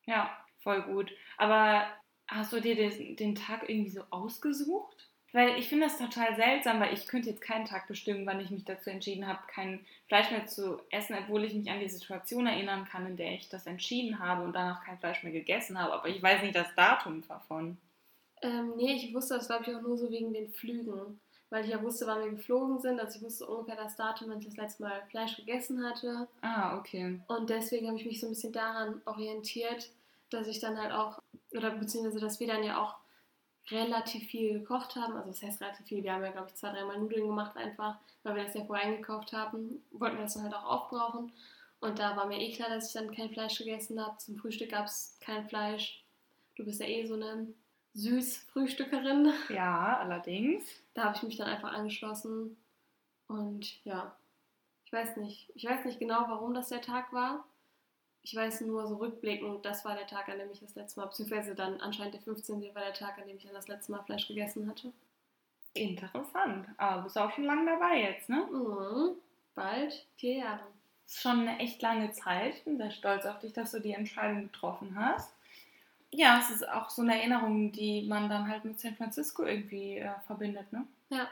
[0.06, 1.12] Ja, voll gut.
[1.38, 1.86] Aber
[2.28, 5.08] hast du dir den, den Tag irgendwie so ausgesucht?
[5.34, 8.50] Weil ich finde das total seltsam, weil ich könnte jetzt keinen Tag bestimmen, wann ich
[8.52, 12.48] mich dazu entschieden habe, kein Fleisch mehr zu essen, obwohl ich mich an die Situation
[12.48, 15.94] erinnern kann, in der ich das entschieden habe und danach kein Fleisch mehr gegessen habe.
[15.94, 17.78] Aber ich weiß nicht das Datum davon.
[18.42, 21.20] Ähm, nee, ich wusste das, glaube ich, auch nur so wegen den Flügen.
[21.50, 23.00] weil ich ja wusste, wann wir geflogen sind.
[23.00, 26.28] Also ich wusste ungefähr das Datum, wenn ich das letzte Mal Fleisch gegessen hatte.
[26.42, 27.20] Ah, okay.
[27.28, 29.92] Und deswegen habe ich mich so ein bisschen daran orientiert,
[30.34, 32.96] dass ich dann halt auch, oder beziehungsweise dass wir dann ja auch
[33.70, 35.16] relativ viel gekocht haben.
[35.16, 37.98] Also das heißt relativ viel, wir haben ja glaube ich zwei, dreimal Nudeln gemacht einfach,
[38.24, 41.32] weil wir das ja vorher eingekauft haben, wollten wir das dann halt auch aufbrauchen.
[41.80, 44.18] Und da war mir eh klar, dass ich dann kein Fleisch gegessen habe.
[44.18, 46.04] Zum Frühstück gab es kein Fleisch.
[46.56, 47.48] Du bist ja eh so eine
[47.96, 49.34] Süßfrühstückerin.
[49.50, 50.64] Ja, allerdings.
[50.94, 52.56] Da habe ich mich dann einfach angeschlossen.
[53.28, 54.16] Und ja,
[54.86, 55.52] ich weiß nicht.
[55.56, 57.46] Ich weiß nicht genau, warum das der Tag war.
[58.24, 61.08] Ich weiß nur so rückblickend, das war der Tag, an dem ich das letzte Mal,
[61.08, 62.62] beziehungsweise dann anscheinend der 15.
[62.76, 64.94] war der Tag, an dem ich dann das letzte Mal Fleisch gegessen hatte.
[65.74, 66.68] Interessant.
[66.78, 68.48] Aber du bist auch schon lange dabei jetzt, ne?
[68.52, 69.16] Mhm.
[69.56, 70.64] Bald vier Jahre.
[71.06, 72.56] Das ist schon eine echt lange Zeit.
[72.56, 75.34] Ich bin sehr stolz auf dich, dass du die Entscheidung getroffen hast.
[76.12, 79.98] Ja, es ist auch so eine Erinnerung, die man dann halt mit San Francisco irgendwie
[79.98, 80.86] äh, verbindet, ne?
[81.10, 81.28] Ja,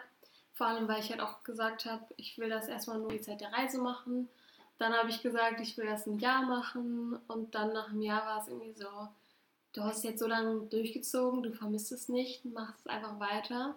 [0.54, 3.41] vor allem, weil ich halt auch gesagt habe, ich will das erstmal nur die Zeit
[3.41, 4.30] der Reise machen.
[4.79, 7.19] Dann habe ich gesagt, ich will das ein Jahr machen.
[7.27, 8.87] Und dann nach einem Jahr war es irgendwie so,
[9.73, 13.75] du hast jetzt so lange durchgezogen, du vermisst es nicht, machst es einfach weiter.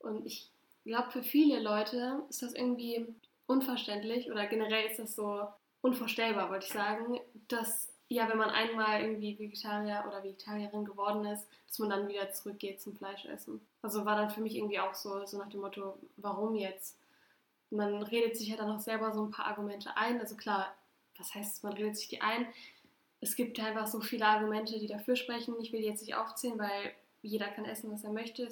[0.00, 0.50] Und ich
[0.84, 3.06] glaube, für viele Leute ist das irgendwie
[3.46, 5.46] unverständlich oder generell ist das so
[5.80, 11.46] unvorstellbar, wollte ich sagen, dass ja, wenn man einmal irgendwie Vegetarier oder Vegetarierin geworden ist,
[11.66, 13.60] dass man dann wieder zurückgeht zum Fleischessen.
[13.80, 16.98] Also war dann für mich irgendwie auch so, so nach dem Motto, warum jetzt?
[17.72, 20.20] Man redet sich ja dann auch selber so ein paar Argumente ein.
[20.20, 20.74] Also klar,
[21.18, 22.46] was heißt, man redet sich die ein?
[23.20, 25.54] Es gibt einfach so viele Argumente, die dafür sprechen.
[25.60, 28.48] Ich will die jetzt nicht aufzählen, weil jeder kann essen, was er möchte.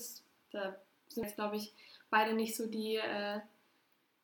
[0.52, 0.76] Da
[1.09, 1.72] sind jetzt, glaube ich,
[2.09, 3.40] beide nicht so die äh,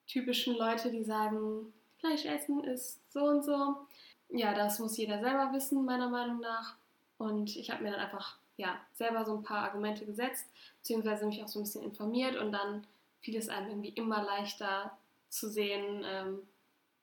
[0.06, 3.86] typischen Leute, die sagen, Fleisch essen ist so und so
[4.30, 6.76] ja, das muss jeder selber wissen, meiner Meinung nach.
[7.18, 10.46] Und ich habe mir dann einfach ja, selber so ein paar Argumente gesetzt,
[10.78, 12.86] beziehungsweise mich auch so ein bisschen informiert und dann
[13.26, 14.96] fiel es einem irgendwie immer leichter
[15.28, 16.38] zu sehen, ähm,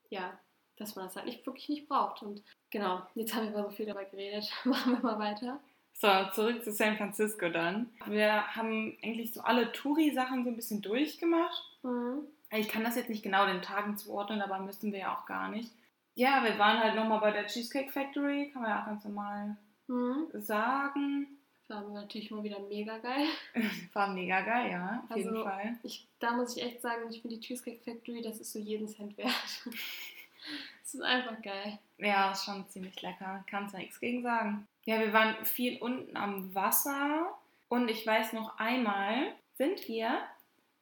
[0.09, 0.39] ja,
[0.77, 2.21] dass man das halt nicht wirklich nicht braucht.
[2.21, 4.49] Und genau, jetzt haben wir aber so viel dabei geredet.
[4.63, 5.59] Machen wir mal weiter.
[5.91, 7.89] So, zurück zu San Francisco dann.
[8.07, 11.61] Wir haben eigentlich so alle Touri-Sachen so ein bisschen durchgemacht.
[11.83, 12.25] Mhm.
[12.51, 15.49] Ich kann das jetzt nicht genau den Tagen zuordnen, aber müssten wir ja auch gar
[15.49, 15.71] nicht.
[16.15, 19.57] Ja, wir waren halt nochmal bei der Cheesecake Factory, kann man ja auch ganz normal
[19.87, 20.27] mhm.
[20.39, 21.27] sagen.
[21.73, 23.27] War natürlich mal wieder mega geil.
[23.93, 25.79] War mega geil, ja, auf also, jeden Fall.
[25.81, 28.87] Ich, da muss ich echt sagen, ich finde die Cheesecake Factory, das ist so jeden
[28.87, 29.29] Cent wert.
[29.65, 31.79] das ist einfach geil.
[31.97, 33.43] Ja, ist schon ziemlich lecker.
[33.49, 34.67] Kannst du nichts gegen sagen.
[34.85, 37.37] Ja, wir waren viel unten am Wasser
[37.69, 40.19] und ich weiß noch einmal sind wir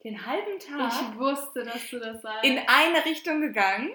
[0.04, 0.92] den halben Tag.
[0.92, 2.44] Ich wusste, dass du das sagst.
[2.44, 3.92] In eine Richtung gegangen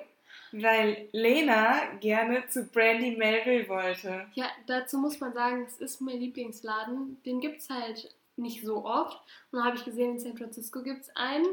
[0.53, 4.27] weil Lena gerne zu Brandy Melville wollte.
[4.35, 7.23] Ja, dazu muss man sagen, es ist mein Lieblingsladen.
[7.25, 9.19] Den gibt es halt nicht so oft.
[9.51, 11.47] Und dann habe ich gesehen, in San Francisco gibt es einen.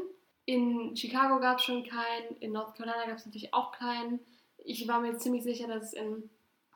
[0.46, 2.36] In Chicago gab es schon keinen.
[2.40, 4.20] In North Carolina gab es natürlich auch keinen.
[4.58, 6.30] Ich war mir ziemlich sicher, dass es in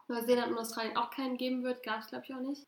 [0.09, 1.83] Neuseeland und Australien auch keinen geben wird.
[1.83, 2.67] Gab es, glaube ich, auch nicht.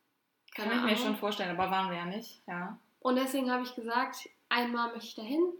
[0.55, 2.41] Keine Kann ich mir schon vorstellen, aber waren wir ja nicht.
[2.47, 2.77] Ja.
[2.99, 5.53] Und deswegen habe ich gesagt, einmal möchte ich dahin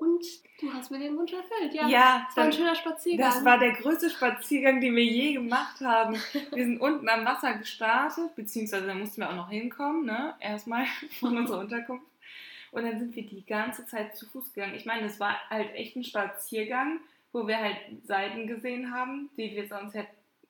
[0.00, 0.24] und
[0.60, 1.74] du hast mir den Wunsch erfüllt.
[1.74, 3.30] Ja, ja das war ein schöner Spaziergang.
[3.30, 6.16] Das war der größte Spaziergang, den wir je gemacht haben.
[6.52, 10.34] Wir sind unten am Wasser gestartet, beziehungsweise da mussten wir auch noch hinkommen, ne?
[10.40, 10.86] Erstmal
[11.20, 12.06] von unserer Unterkunft.
[12.72, 14.74] Und dann sind wir die ganze Zeit zu Fuß gegangen.
[14.74, 17.00] Ich meine, es war halt echt ein Spaziergang,
[17.32, 19.94] wo wir halt Seiten gesehen haben, die wir sonst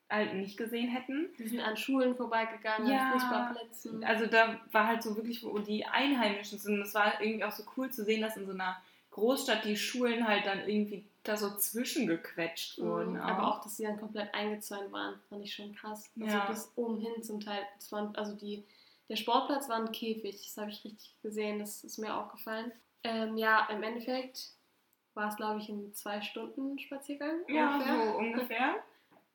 [0.08, 1.28] halt nicht gesehen hätten.
[1.36, 4.04] Wir sind an Schulen vorbeigegangen, ja, an Fußballplätzen.
[4.04, 6.80] Also da war halt so wirklich, wo die Einheimischen sind.
[6.82, 10.26] Es war irgendwie auch so cool zu sehen, dass in so einer Großstadt die Schulen
[10.26, 13.12] halt dann irgendwie da so zwischengequetscht mhm, wurden.
[13.12, 13.28] Mhm, auch.
[13.28, 16.10] Aber auch, dass sie dann komplett eingezäunt waren, fand ich schon krass.
[16.20, 16.46] Also ja.
[16.46, 17.62] bis oben hin zum Teil.
[17.90, 18.64] Waren, also die,
[19.08, 22.72] der Sportplatz war ein Käfig, das habe ich richtig gesehen, das ist mir aufgefallen.
[23.02, 24.50] Ähm, ja, im Endeffekt
[25.14, 27.40] war es, glaube ich, ein zwei Stunden Spaziergang.
[27.48, 27.94] Ja, ungefähr.
[27.94, 28.74] so ungefähr.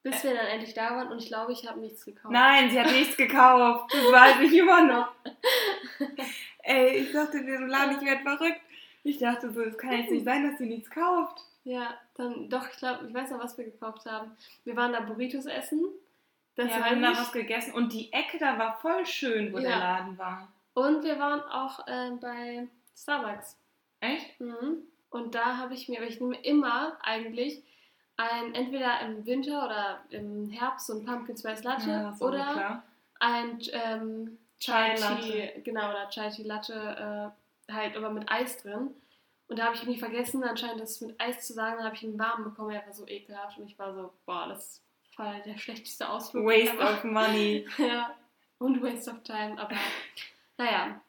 [0.03, 2.31] Bis wir dann endlich da waren und ich glaube, ich habe nichts gekauft.
[2.31, 3.91] Nein, sie hat nichts gekauft.
[3.91, 5.11] Das weiß ich immer noch.
[6.59, 8.61] Ey, ich dachte mir so, Lani, ich werde verrückt.
[9.05, 11.39] Ich dachte so, es kann jetzt nicht sein, dass sie nichts kauft.
[11.63, 14.31] Ja, dann doch, ich glaube, ich weiß noch, was wir gekauft haben.
[14.63, 15.85] Wir waren da Burritos essen.
[16.55, 19.59] Das ja, wir haben da was gegessen und die Ecke da war voll schön, wo
[19.59, 19.69] ja.
[19.69, 20.51] der Laden war.
[20.73, 23.59] Und wir waren auch äh, bei Starbucks.
[23.99, 24.41] Echt?
[24.41, 24.79] Mhm.
[25.11, 27.61] Und da habe ich mir, ich nehme immer eigentlich
[28.17, 32.83] ein, entweder im Winter oder im Herbst so ein Pumpkin Spice Latte ja, oder klar.
[33.19, 36.73] ein ähm, Chai Tea, genau, oder Chai Tea Latte
[37.33, 38.89] äh, halt aber mit Eis drin.
[39.47, 41.77] Und da habe ich irgendwie vergessen, anscheinend das mit Eis zu sagen.
[41.77, 43.57] Dann habe ich einen warmen bekommen, der war so ekelhaft.
[43.57, 44.81] Und ich war so, boah, das
[45.17, 46.45] war der schlechteste Ausflug.
[46.45, 47.67] Waste of money.
[47.77, 48.15] ja,
[48.57, 49.59] und waste of time.
[49.59, 49.75] Aber
[50.57, 50.99] naja,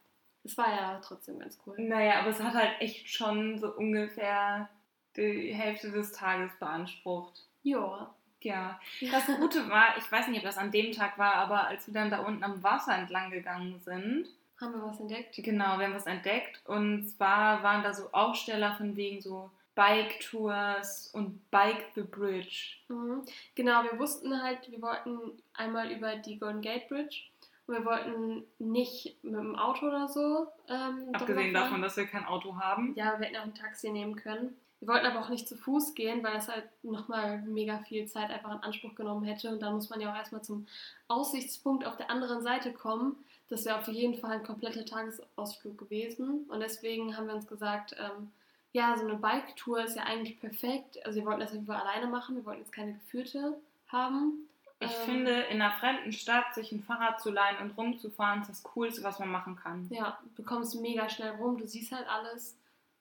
[0.45, 1.77] es war ja trotzdem ganz cool.
[1.79, 4.69] Naja, aber es hat halt echt schon so ungefähr
[5.16, 7.42] die Hälfte des Tages beansprucht.
[7.62, 8.14] Ja.
[8.40, 11.88] Ja, das Gute war, ich weiß nicht, ob das an dem Tag war, aber als
[11.88, 14.29] wir dann da unten am Wasser entlang gegangen sind,
[14.61, 15.35] Haben wir was entdeckt?
[15.37, 16.61] genau, wir haben was entdeckt.
[16.64, 22.77] Und zwar waren da so Aufsteller von wegen so Bike-Tours und Bike the Bridge.
[22.88, 23.23] Mhm.
[23.55, 27.25] Genau, wir wussten halt, wir wollten einmal über die Golden Gate Bridge
[27.66, 30.47] und wir wollten nicht mit dem Auto oder so.
[30.69, 32.95] Ähm, Abgesehen davon, dass wir kein Auto haben.
[32.97, 34.57] Ja, wir hätten auch ein Taxi nehmen können.
[34.81, 38.31] Wir wollten aber auch nicht zu Fuß gehen, weil das halt nochmal mega viel Zeit
[38.31, 39.51] einfach in Anspruch genommen hätte.
[39.51, 40.66] Und dann muss man ja auch erstmal zum
[41.09, 43.16] Aussichtspunkt auf der anderen Seite kommen.
[43.48, 46.44] Das wäre auf jeden Fall ein kompletter Tagesausflug gewesen.
[46.48, 48.30] Und deswegen haben wir uns gesagt, ähm,
[48.72, 50.98] ja, so eine Bike-Tour ist ja eigentlich perfekt.
[51.06, 52.37] Also wir wollten das Fall alleine machen.
[52.37, 53.56] Wir wollten jetzt keine geführte
[53.88, 54.48] haben.
[54.80, 58.50] Ich Ähm, finde, in einer fremden Stadt sich ein Fahrrad zu leihen und rumzufahren, ist
[58.50, 59.87] das Coolste, was man machen kann.
[59.90, 62.59] Ja, du kommst mega schnell rum, du siehst halt alles.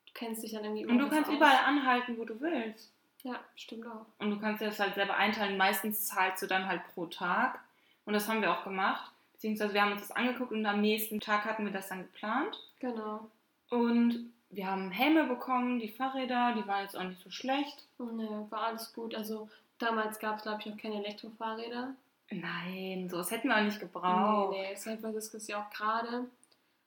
[0.08, 1.36] Du kennst dich dann irgendwie Und du kannst aus.
[1.36, 2.92] überall anhalten, wo du willst.
[3.24, 4.06] Ja, stimmt auch.
[4.20, 5.58] Und du kannst dir das halt selber einteilen.
[5.58, 7.60] Meistens zahlst du dann halt pro Tag.
[8.06, 9.12] Und das haben wir auch gemacht.
[9.36, 12.58] Beziehungsweise wir haben uns das angeguckt und am nächsten Tag hatten wir das dann geplant.
[12.80, 13.30] Genau.
[13.70, 17.86] Und wir haben Helme bekommen, die Fahrräder, die waren jetzt auch nicht so schlecht.
[18.00, 19.14] Nee, war alles gut.
[19.14, 21.94] Also damals gab es, glaube ich, noch keine Elektrofahrräder.
[22.32, 24.52] Nein, sowas hätten wir auch nicht gebraucht.
[24.52, 26.28] Nee, nee, San Francisco ist ja auch gerade.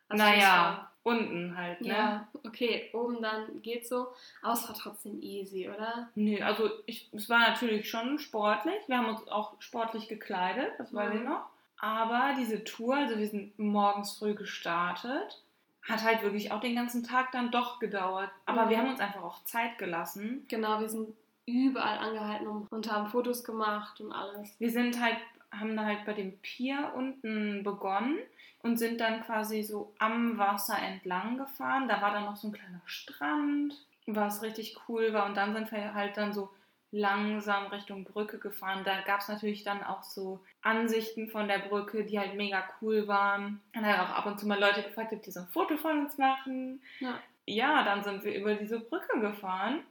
[0.08, 1.88] Also naja, unten halt, ne?
[1.88, 4.08] Ja, okay, oben dann geht's so.
[4.42, 6.08] Aber es war trotzdem easy, oder?
[6.14, 8.76] Nö, also ich, es war natürlich schon sportlich.
[8.86, 11.26] Wir haben uns auch sportlich gekleidet, das weiß ich Mhm.
[11.26, 11.46] noch.
[11.80, 15.42] Aber diese Tour, also wir sind morgens früh gestartet,
[15.88, 18.30] hat halt wirklich auch den ganzen Tag dann doch gedauert.
[18.46, 18.70] Aber Mhm.
[18.70, 20.44] wir haben uns einfach auch Zeit gelassen.
[20.48, 21.08] Genau, wir sind
[21.46, 24.54] überall angehalten und- und haben Fotos gemacht und alles.
[24.58, 25.16] Wir sind halt,
[25.50, 28.18] haben da halt bei dem Pier unten begonnen
[28.62, 31.88] und sind dann quasi so am Wasser entlang gefahren.
[31.88, 33.74] Da war dann noch so ein kleiner Strand,
[34.06, 35.24] was richtig cool war.
[35.26, 36.50] Und dann sind wir halt dann so
[36.90, 38.82] langsam Richtung Brücke gefahren.
[38.84, 43.06] Da gab es natürlich dann auch so Ansichten von der Brücke, die halt mega cool
[43.06, 43.60] waren.
[43.74, 46.04] Und dann auch ab und zu mal Leute gefragt, ob die so ein Foto von
[46.04, 46.82] uns machen.
[47.00, 47.20] Ja.
[47.46, 49.82] Ja, dann sind wir über diese Brücke gefahren.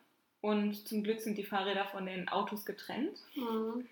[0.42, 3.18] Und zum Glück sind die Fahrräder von den Autos getrennt.
[3.36, 3.88] Mhm.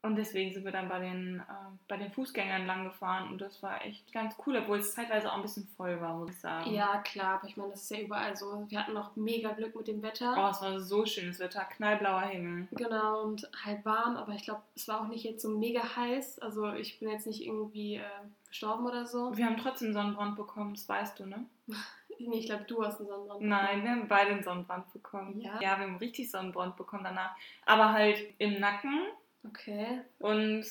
[0.00, 1.52] Und deswegen sind wir dann bei den, äh,
[1.88, 5.36] bei den Fußgängern lang gefahren und das war echt ganz cool, obwohl es zeitweise auch
[5.36, 6.72] ein bisschen voll war, muss ich sagen.
[6.72, 8.64] Ja, klar, aber ich meine, das ist ja überall so.
[8.68, 10.36] Wir hatten noch mega Glück mit dem Wetter.
[10.38, 12.68] Oh, es war so schönes Wetter, knallblauer Himmel.
[12.72, 16.38] Genau, und halt warm, aber ich glaube, es war auch nicht jetzt so mega heiß.
[16.38, 18.02] Also ich bin jetzt nicht irgendwie äh,
[18.48, 19.36] gestorben oder so.
[19.36, 21.44] Wir haben trotzdem Sonnenbrand bekommen, das weißt du, ne?
[22.20, 23.42] Nee, ich glaube, du hast einen Sonnenbrand.
[23.42, 25.40] Nein, wir haben beide einen Sonnenbrand bekommen.
[25.40, 25.54] Ja?
[25.60, 27.36] Ja, wir haben richtig Sonnenbrand bekommen danach.
[27.64, 29.02] Aber halt im Nacken
[29.48, 30.00] Okay.
[30.18, 30.64] und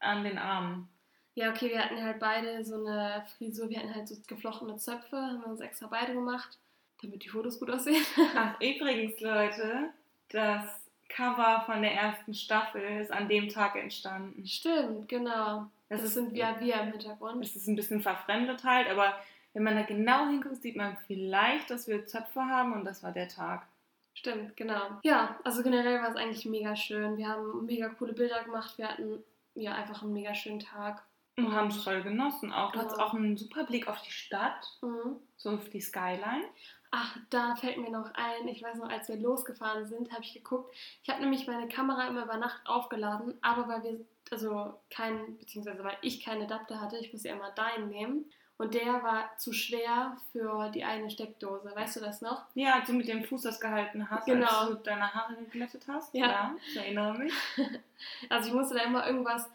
[0.00, 0.88] an den Armen.
[1.34, 5.16] Ja, okay, wir hatten halt beide so eine Frisur, wir hatten halt so geflochtene Zöpfe,
[5.16, 6.58] haben wir uns extra beide gemacht,
[7.02, 8.04] damit die Fotos gut aussehen.
[8.36, 9.90] Ach, übrigens, Leute,
[10.30, 10.64] das
[11.08, 14.46] Cover von der ersten Staffel ist an dem Tag entstanden.
[14.46, 15.66] Stimmt, genau.
[15.88, 17.44] Das, ist- sind wir, wir im Hintergrund.
[17.44, 19.14] Es ist ein bisschen verfremdet halt, aber
[19.52, 23.12] wenn man da genau hinguckt, sieht man vielleicht, dass wir Zöpfe haben und das war
[23.12, 23.66] der Tag.
[24.14, 24.98] Stimmt, genau.
[25.02, 27.16] Ja, also generell war es eigentlich mega schön.
[27.16, 28.76] Wir haben mega coole Bilder gemacht.
[28.76, 29.22] Wir hatten
[29.54, 31.02] ja einfach einen mega schönen Tag.
[31.38, 32.72] Und haben es voll genossen auch.
[32.72, 32.84] Du Ja.
[32.84, 35.20] hattest auch einen super Blick auf die Stadt, Mhm.
[35.36, 36.44] so auf die Skyline.
[36.90, 40.34] Ach, da fällt mir noch ein, ich weiß noch, als wir losgefahren sind, habe ich
[40.34, 40.74] geguckt.
[41.04, 44.00] Ich habe nämlich meine Kamera immer über Nacht aufgeladen, aber weil wir,
[44.32, 48.30] also kein, beziehungsweise weil ich keinen Adapter hatte, ich musste ja immer deinen nehmen.
[48.60, 51.72] Und der war zu schwer für die eine Steckdose.
[51.74, 52.42] Weißt du das noch?
[52.54, 54.46] Ja, als du mit dem Fuß das gehalten hast, Genau.
[54.46, 56.12] als du deine Haare geglättet hast.
[56.14, 56.54] Ja.
[56.68, 57.32] ich erinnere mich.
[58.28, 59.48] Also ich musste da immer irgendwas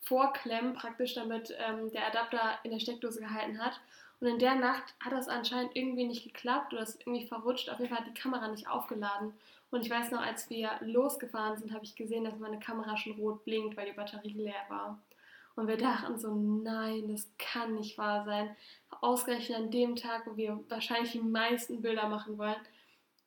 [0.00, 3.78] vorklemmen, praktisch, damit ähm, der Adapter in der Steckdose gehalten hat.
[4.20, 7.68] Und in der Nacht hat das anscheinend irgendwie nicht geklappt oder ist irgendwie verrutscht.
[7.68, 9.34] Auf jeden Fall hat die Kamera nicht aufgeladen.
[9.70, 13.12] Und ich weiß noch, als wir losgefahren sind, habe ich gesehen, dass meine Kamera schon
[13.12, 14.98] rot blinkt, weil die Batterie leer war.
[15.60, 18.56] Und wir dachten so, nein, das kann nicht wahr sein.
[19.02, 22.56] Ausgerechnet an dem Tag, wo wir wahrscheinlich die meisten Bilder machen wollen,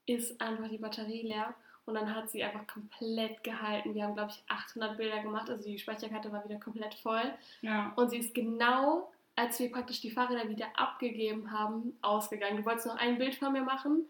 [0.07, 1.53] ist einfach die Batterie leer.
[1.85, 3.93] Und dann hat sie einfach komplett gehalten.
[3.93, 5.47] Wir haben, glaube ich, 800 Bilder gemacht.
[5.47, 7.21] Also die Speicherkarte war wieder komplett voll.
[7.61, 7.93] Ja.
[7.97, 12.57] Und sie ist genau, als wir praktisch die Fahrräder wieder abgegeben haben, ausgegangen.
[12.57, 14.09] Du wolltest noch ein Bild von mir machen.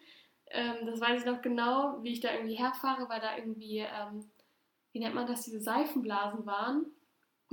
[0.50, 4.32] Ähm, das weiß ich noch genau, wie ich da irgendwie herfahre, weil da irgendwie, ähm,
[4.93, 6.86] wie nennt man das, diese Seifenblasen waren.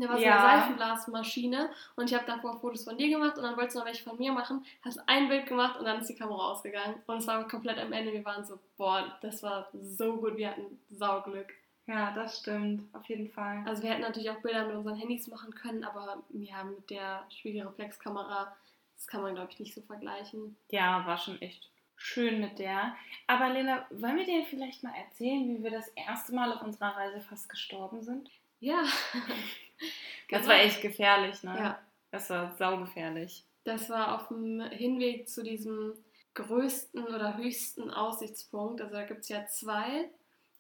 [0.01, 0.39] Da war so Ja.
[0.49, 3.87] eine Seifenblasmaschine und ich habe davor Fotos von dir gemacht und dann wolltest du noch
[3.87, 6.95] welche von mir machen, hast ein Bild gemacht und dann ist die Kamera ausgegangen.
[7.07, 8.13] Und es war komplett am Ende.
[8.13, 11.53] Wir waren so, boah, das war so gut, wir hatten Sauglück.
[11.87, 13.63] ja, das stimmt, auf jeden Fall.
[13.67, 17.25] Also wir hätten natürlich auch Bilder mit unseren Handys machen können, aber ja, mit der
[17.31, 18.57] Spiegelreflexkamera
[18.97, 20.57] Das kann man, glaube ich, nicht so vergleichen.
[20.71, 22.95] Ja, war schon echt schön mit der.
[23.27, 26.97] Aber Lena, wollen wir dir vielleicht mal erzählen, wie wir das erste Mal auf unserer
[26.97, 28.31] Reise fast gestorben sind?
[28.61, 28.85] Ja.
[30.29, 31.57] Das war echt gefährlich, ne?
[31.59, 31.79] Ja.
[32.11, 33.45] Das war saugefährlich.
[33.65, 35.95] Das war auf dem Hinweg zu diesem
[36.35, 38.81] größten oder höchsten Aussichtspunkt.
[38.81, 40.11] Also da gibt es ja zwei.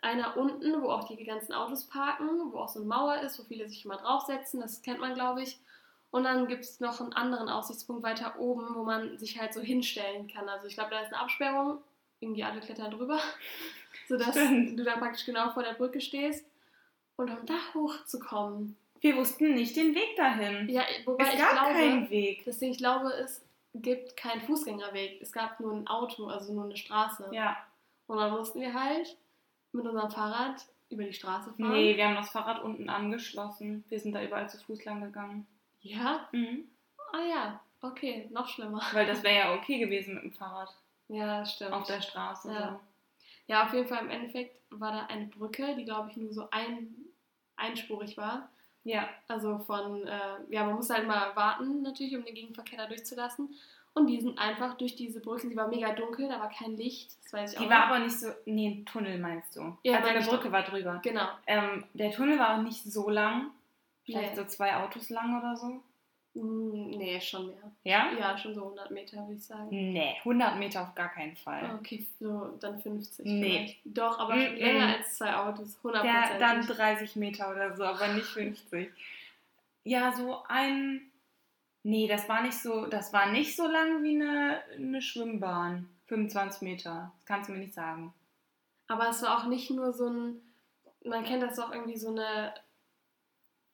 [0.03, 3.45] Einer unten, wo auch die ganzen Autos parken, wo auch so eine Mauer ist, wo
[3.45, 4.61] viele sich immer draufsetzen.
[4.61, 5.61] Das kennt man, glaube ich.
[6.11, 9.61] Und dann gibt es noch einen anderen Aussichtspunkt weiter oben, wo man sich halt so
[9.61, 10.49] hinstellen kann.
[10.49, 11.79] Also ich glaube, da ist eine Absperrung.
[12.19, 13.21] Irgendwie alle klettern drüber.
[14.09, 14.79] Sodass Stimmt.
[14.79, 16.45] du da praktisch genau vor der Brücke stehst.
[17.17, 18.77] Und um da hochzukommen.
[19.01, 20.69] Wir wussten nicht den Weg dahin.
[20.69, 22.45] Ja, wobei es ich gab glaube, keinen Weg.
[22.45, 23.45] Ding, ich glaube, es
[23.75, 25.21] gibt keinen Fußgängerweg.
[25.23, 27.29] Es gab nur ein Auto, also nur eine Straße.
[27.33, 27.57] Ja.
[28.07, 29.17] Und dann mussten wir halt
[29.73, 31.73] mit unserem Fahrrad über die Straße fahren.
[31.73, 33.85] Nee, wir haben das Fahrrad unten angeschlossen.
[33.89, 35.47] Wir sind da überall zu Fuß lang gegangen.
[35.81, 36.29] Ja?
[36.33, 36.69] Mhm.
[37.13, 38.83] Ah ja, okay, noch schlimmer.
[38.93, 40.75] Weil das wäre ja okay gewesen mit dem Fahrrad
[41.09, 41.73] Ja, stimmt.
[41.73, 42.53] auf der Straße.
[42.53, 42.81] Ja.
[43.47, 46.49] ja, auf jeden Fall im Endeffekt war da eine Brücke, die glaube ich nur so
[46.51, 46.95] ein,
[47.57, 48.51] einspurig war.
[48.85, 49.09] Ja.
[49.29, 50.19] Also von, äh,
[50.49, 53.55] ja, man muss halt mal warten natürlich, um den Gegenverkehr da durchzulassen.
[53.93, 57.11] Und die sind einfach durch diese Brücke, die war mega dunkel, da war kein Licht,
[57.25, 58.29] das weiß ich auch Die war aber nicht so.
[58.45, 59.77] Nee, ein Tunnel meinst du?
[59.83, 61.01] Ja, also eine Brücke war drüber.
[61.03, 61.27] Genau.
[61.47, 63.51] Ähm, der Tunnel war auch nicht so lang.
[64.05, 64.37] Vielleicht Nee.
[64.37, 65.83] so zwei Autos lang oder so.
[66.35, 67.73] Mm, Nee, schon mehr.
[67.85, 68.11] Ja?
[68.19, 69.69] Ja, schon so 100 Meter, würde ich sagen.
[69.71, 71.65] Nee, 100 Meter auf gar keinen Fall.
[71.65, 73.43] Ah, Okay, so dann 50 Nee.
[73.43, 73.81] vielleicht.
[73.85, 74.91] Doch, aber Mm, länger mm.
[74.99, 78.91] als zwei Autos, 100 Der, dann 30 Meter oder so, aber nicht 50.
[79.85, 81.03] Ja, so ein.
[81.83, 85.89] Nee, das war nicht so, das war nicht so lang wie eine, eine Schwimmbahn.
[86.09, 87.11] 25 Meter.
[87.17, 88.13] Das kannst du mir nicht sagen.
[88.89, 90.41] Aber es war auch nicht nur so ein,
[91.05, 92.53] man kennt das auch irgendwie so eine,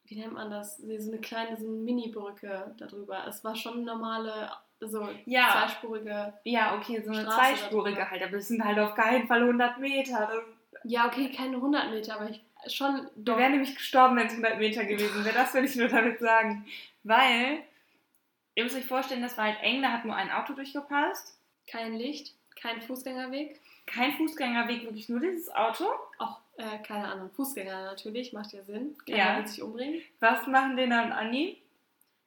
[0.07, 0.79] wie nennt man das?
[0.79, 3.27] So eine kleine, so eine Mini-Brücke darüber.
[3.27, 4.51] Es war schon eine normale,
[4.81, 5.51] so Ja.
[5.53, 6.33] zweispurige.
[6.45, 8.11] Ja, okay, so eine Straße zweispurige darüber.
[8.11, 10.43] halt, aber es sind halt auf keinen Fall 100 Meter.
[10.85, 13.37] Ja, okay, keine 100 Meter, aber ich schon wir doch.
[13.39, 15.35] wären nämlich gestorben, wenn es 100 Meter gewesen wäre.
[15.35, 16.67] Das will ich nur damit sagen.
[17.05, 17.63] Weil,
[18.55, 21.39] ihr müsst euch vorstellen, das war halt eng, da hat nur ein Auto durchgepasst.
[21.69, 23.61] Kein Licht, kein Fußgängerweg.
[23.87, 25.85] Kein Fußgängerweg, wirklich nur dieses Auto.
[26.19, 28.97] Auch äh, keine anderen Fußgänger natürlich, macht ja Sinn.
[29.07, 29.17] Ja.
[29.17, 30.01] Keiner wird sich umbringen.
[30.21, 31.61] Was machen Lena und Anni?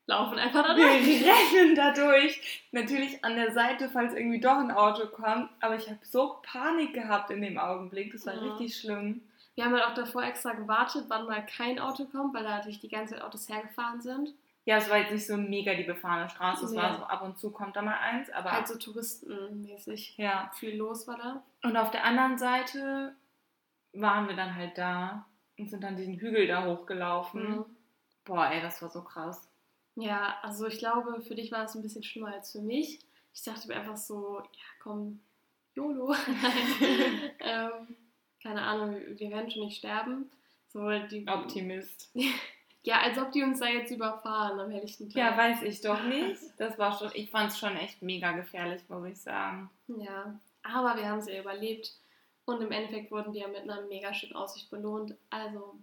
[0.07, 1.23] Laufen einfach da Wir durch.
[1.55, 2.63] rennen da durch.
[2.71, 5.49] Natürlich an der Seite, falls irgendwie doch ein Auto kommt.
[5.59, 8.11] Aber ich habe so Panik gehabt in dem Augenblick.
[8.11, 8.41] Das war Ja.
[8.41, 9.21] richtig schlimm.
[9.55, 12.79] Wir haben halt auch davor extra gewartet, wann mal kein Auto kommt, weil da natürlich
[12.79, 14.33] die ganze Zeit Autos hergefahren sind.
[14.65, 16.65] Ja, es war jetzt nicht so mega die befahrene Straße.
[16.65, 16.97] Es war Nee.
[16.97, 18.29] so ab und zu kommt da mal eins.
[18.31, 20.15] Aber Halt so touristenmäßig.
[20.17, 20.51] ja.
[20.55, 21.43] Viel los war da.
[21.67, 23.13] Und auf der anderen Seite
[23.93, 25.25] waren wir dann halt da
[25.57, 27.57] und sind dann diesen Hügel da hochgelaufen.
[27.57, 27.65] Mhm.
[28.25, 29.49] Boah, ey, das war so krass.
[29.95, 32.99] Ja, also ich glaube, für dich war es ein bisschen schlimmer als für mich.
[33.33, 35.19] Ich dachte mir einfach so, ja komm,
[35.75, 36.15] YOLO.
[37.41, 37.95] Ähm,
[38.43, 40.29] keine Ahnung, wir werden schon nicht sterben.
[40.67, 42.11] So, die, Optimist.
[42.81, 45.17] Ja, als ob die uns da jetzt überfahren am helllichten Tag.
[45.17, 46.39] Ja, weiß ich doch nicht.
[46.57, 49.69] Das war schon, ich fand es schon echt mega gefährlich, muss ich sagen.
[49.87, 51.93] Ja, aber wir haben es ja überlebt.
[52.49, 55.15] Und im Endeffekt wurden wir mit einer mega schönen Aussicht belohnt.
[55.29, 55.75] Also,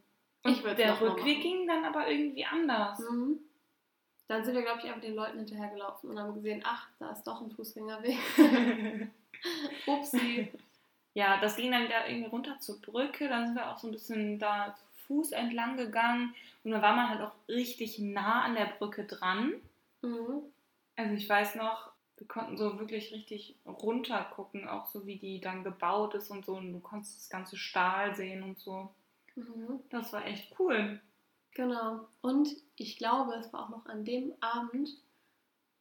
[0.45, 2.99] ich würde der Rückweg ging dann aber irgendwie anders.
[2.99, 3.39] Mhm.
[4.27, 7.23] Dann sind wir, glaube ich, einfach den Leuten hinterhergelaufen und haben gesehen, ach, da ist
[7.23, 8.19] doch ein Fußgängerweg.
[9.87, 10.51] Upsi.
[11.15, 13.29] ja, das ging dann wieder irgendwie runter zur Brücke.
[13.29, 16.35] Dann sind wir auch so ein bisschen da zu Fuß entlang gegangen.
[16.65, 19.53] Und dann war man halt auch richtig nah an der Brücke dran.
[20.03, 20.43] Mhm.
[20.97, 25.41] Also ich weiß noch, wir konnten so wirklich richtig runter gucken, auch so wie die
[25.41, 26.57] dann gebaut ist und so.
[26.57, 28.89] Und du konntest das ganze Stahl sehen und so.
[29.35, 29.81] Mhm.
[29.91, 31.01] Das war echt cool.
[31.53, 32.07] Genau.
[32.23, 34.91] Und ich glaube, es war auch noch an dem Abend,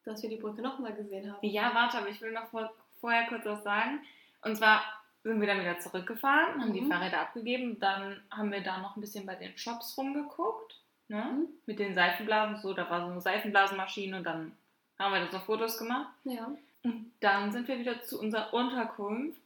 [0.03, 1.45] dass wir die Brücke nochmal gesehen haben.
[1.45, 4.01] Ja, warte, aber ich will noch vor, vorher kurz was sagen.
[4.41, 4.81] Und zwar
[5.23, 6.91] sind wir dann wieder zurückgefahren, haben die Mhm.
[6.91, 7.79] Fahrräder abgegeben.
[7.79, 10.79] Dann haben wir da noch ein bisschen bei den Shops rumgeguckt.
[11.07, 11.23] Ne?
[11.23, 11.47] Mhm.
[11.65, 12.57] Mit den Seifenblasen.
[12.61, 14.51] So, da war so eine Seifenblasenmaschine und dann
[14.99, 16.13] haben wir da so Fotos gemacht.
[16.23, 16.51] Ja.
[16.83, 19.39] Und dann sind wir wieder zu unserer Unterkunft.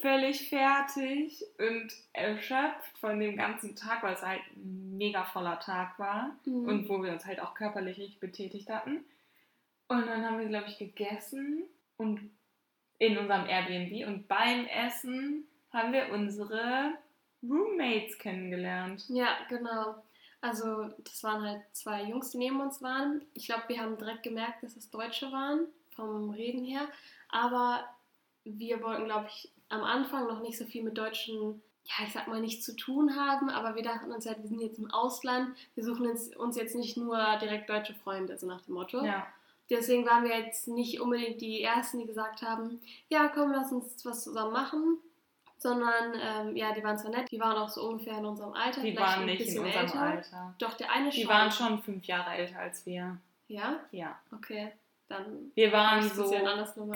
[0.00, 5.98] Völlig fertig und erschöpft von dem ganzen Tag, weil es halt ein mega voller Tag
[5.98, 6.66] war Mhm.
[6.68, 9.04] und wo wir uns halt auch körperlich richtig betätigt hatten.
[9.88, 11.64] Und dann haben wir, glaube ich, gegessen
[11.98, 12.30] und
[12.98, 16.92] in unserem Airbnb und beim Essen haben wir unsere
[17.42, 19.04] Roommates kennengelernt.
[19.08, 19.96] Ja, genau.
[20.42, 23.22] Also, das waren halt zwei Jungs, die neben uns waren.
[23.32, 26.88] Ich glaube, wir haben direkt gemerkt, dass es Deutsche waren, vom Reden her.
[27.30, 27.84] Aber
[28.44, 32.26] wir wollten, glaube ich, am Anfang noch nicht so viel mit Deutschen, ja, ich sag
[32.26, 33.50] mal, nichts zu tun haben.
[33.50, 35.56] Aber wir dachten uns halt, wir sind jetzt im Ausland.
[35.76, 39.02] Wir suchen uns, jetzt nicht nur direkt deutsche Freunde, so nach dem Motto.
[39.04, 39.26] Ja.
[39.70, 44.04] Deswegen waren wir jetzt nicht unbedingt die Ersten, die gesagt haben, ja, komm, lass uns
[44.04, 44.98] was zusammen machen.
[45.62, 48.80] Sondern, ähm, ja, die waren zwar nett, die waren auch so ungefähr in unserem Alter.
[48.80, 50.00] Die waren ein nicht in unserem älter.
[50.00, 50.54] Alter.
[50.58, 51.30] Doch, der eine Die schon.
[51.30, 53.16] waren schon fünf Jahre älter als wir.
[53.46, 53.76] Ja?
[53.92, 54.18] Ja.
[54.34, 54.72] Okay,
[55.08, 55.52] dann.
[55.54, 56.92] Wir waren so gerade aus dem.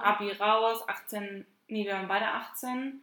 [0.00, 3.02] Abi raus, 18, nee, wir waren beide 18.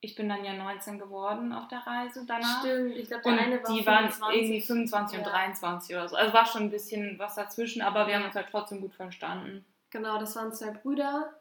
[0.00, 2.60] Ich bin dann ja 19 geworden auf der Reise danach.
[2.60, 4.42] Stimmt, ich glaube, der Und eine war die waren 25.
[4.42, 5.32] irgendwie 25 und Ja.
[5.32, 6.14] 23 oder so.
[6.16, 9.64] Also war schon ein bisschen was dazwischen, aber wir haben uns halt trotzdem gut verstanden.
[9.90, 11.32] Genau, das waren zwei Brüder,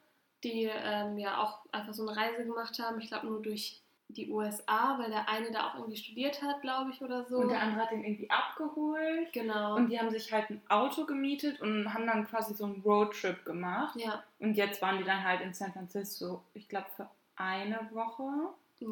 [0.45, 2.99] die ähm, ja auch einfach so eine Reise gemacht haben.
[3.01, 6.91] Ich glaube nur durch die USA, weil der eine da auch irgendwie studiert hat, glaube
[6.91, 7.37] ich, oder so.
[7.37, 9.33] Und der andere hat den irgendwie abgeholt.
[9.33, 9.75] genau.
[9.75, 13.43] Und die haben sich halt ein Auto gemietet und haben dann quasi so einen Roadtrip
[13.45, 13.95] gemacht.
[13.99, 18.23] ja, Und jetzt waren die dann halt in San Francisco, ich glaube für eine Woche.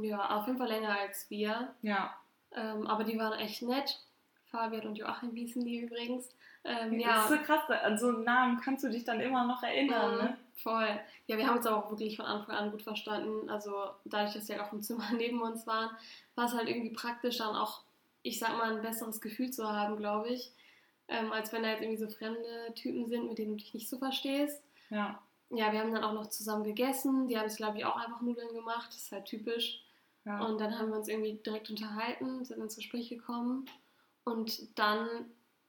[0.01, 1.73] ja, auf jeden Fall länger als wir.
[1.83, 2.15] Ja.
[2.55, 3.99] Ähm, aber die waren echt nett.
[4.47, 6.29] Fabian und Joachim hießen die übrigens.
[6.63, 9.45] Ähm, Das ja, ist so krass, an so einen Namen kannst du dich dann immer
[9.45, 10.37] noch erinnern, Mhm, ne?
[10.55, 10.99] Voll.
[11.27, 13.49] Ja, wir haben uns aber auch wirklich von Anfang an gut verstanden.
[13.49, 13.73] Also
[14.05, 15.89] dadurch, dass sie halt auch im Zimmer neben uns waren,
[16.35, 17.81] war es halt irgendwie praktisch dann auch,
[18.21, 20.51] ich sag mal, ein besseres Gefühl zu haben, glaube ich.
[21.07, 23.89] Ähm, als wenn da jetzt irgendwie so fremde Typen sind, mit denen du dich nicht
[23.89, 24.63] so verstehst.
[24.89, 25.21] Ja.
[25.49, 27.27] Ja, wir haben dann auch noch zusammen gegessen.
[27.27, 28.87] Die haben sich, glaube ich, auch einfach Nudeln gemacht.
[28.87, 29.83] Das ist halt typisch.
[30.25, 30.43] ja.
[30.45, 33.65] Und dann haben wir uns irgendwie direkt unterhalten, sind ins Gespräch gekommen.
[34.23, 35.07] Und dann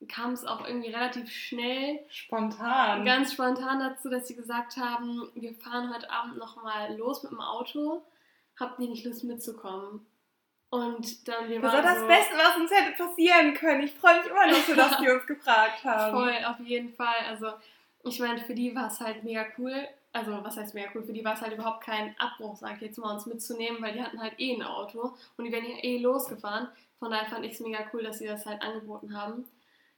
[0.09, 3.05] kam es auch irgendwie relativ schnell Spontan.
[3.05, 7.41] ganz spontan dazu, dass sie gesagt haben, wir fahren heute Abend nochmal los mit dem
[7.41, 8.03] Auto.
[8.59, 10.07] Habt ihr nicht Lust mitzukommen?
[10.71, 13.85] Und dann wir das war das so, Beste, was uns hätte passieren können.
[13.85, 16.13] Ich freue mich immer noch so, dass die uns gefragt haben.
[16.13, 17.15] Voll, auf jeden Fall.
[17.29, 17.53] Also
[18.03, 19.87] ich meine, für die war es halt mega cool.
[20.13, 21.05] Also was heißt mega cool?
[21.05, 23.93] Für die war es halt überhaupt kein Abbruch, sag ich jetzt mal, uns mitzunehmen, weil
[23.93, 26.69] die hatten halt eh ein Auto und die wären ja eh losgefahren.
[26.99, 29.45] Von daher fand ich es mega cool, dass sie das halt angeboten haben.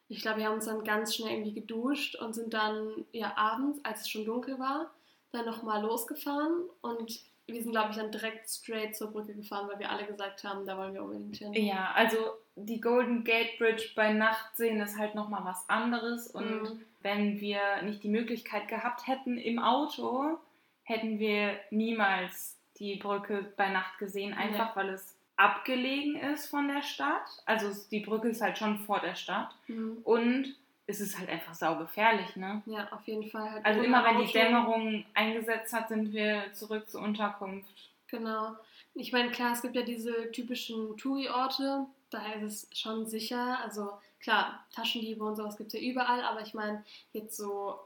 [0.09, 3.81] Ich glaube, wir haben uns dann ganz schnell irgendwie geduscht und sind dann ja abends,
[3.85, 4.91] als es schon dunkel war,
[5.33, 9.79] dann nochmal losgefahren und wir sind, glaube ich, dann direkt straight zur Brücke gefahren, weil
[9.79, 11.53] wir alle gesagt haben, da wollen wir unbedingt hin.
[11.53, 12.17] Ja, also
[12.57, 16.27] die Golden Gate Bridge bei Nacht sehen ist halt nochmal was anderes.
[16.29, 16.85] Und Mhm.
[17.03, 20.39] wenn wir nicht die Möglichkeit gehabt hätten im Auto,
[20.83, 26.83] hätten wir niemals die Brücke bei Nacht gesehen, einfach weil es abgelegen ist von der
[26.83, 27.27] Stadt.
[27.45, 29.55] Also die Brücke ist halt schon vor der Stadt.
[29.67, 29.99] Mhm.
[30.05, 30.55] Und
[30.87, 32.63] es ist halt einfach saugefährlich, ne?
[32.67, 33.51] Ja, auf jeden Fall.
[33.51, 34.33] Halt Also immer wenn die.
[34.33, 37.91] Dämmerung eingesetzt hat, sind wir zurück zur Unterkunft.
[38.09, 38.53] Genau.
[38.95, 43.59] Ich meine, klar, es gibt ja diese typischen Touri-Orte, da ist es schon sicher.
[43.63, 47.79] Also klar, Taschendiebe und sowas gibt es ja überall, aber ich meine, jetzt so,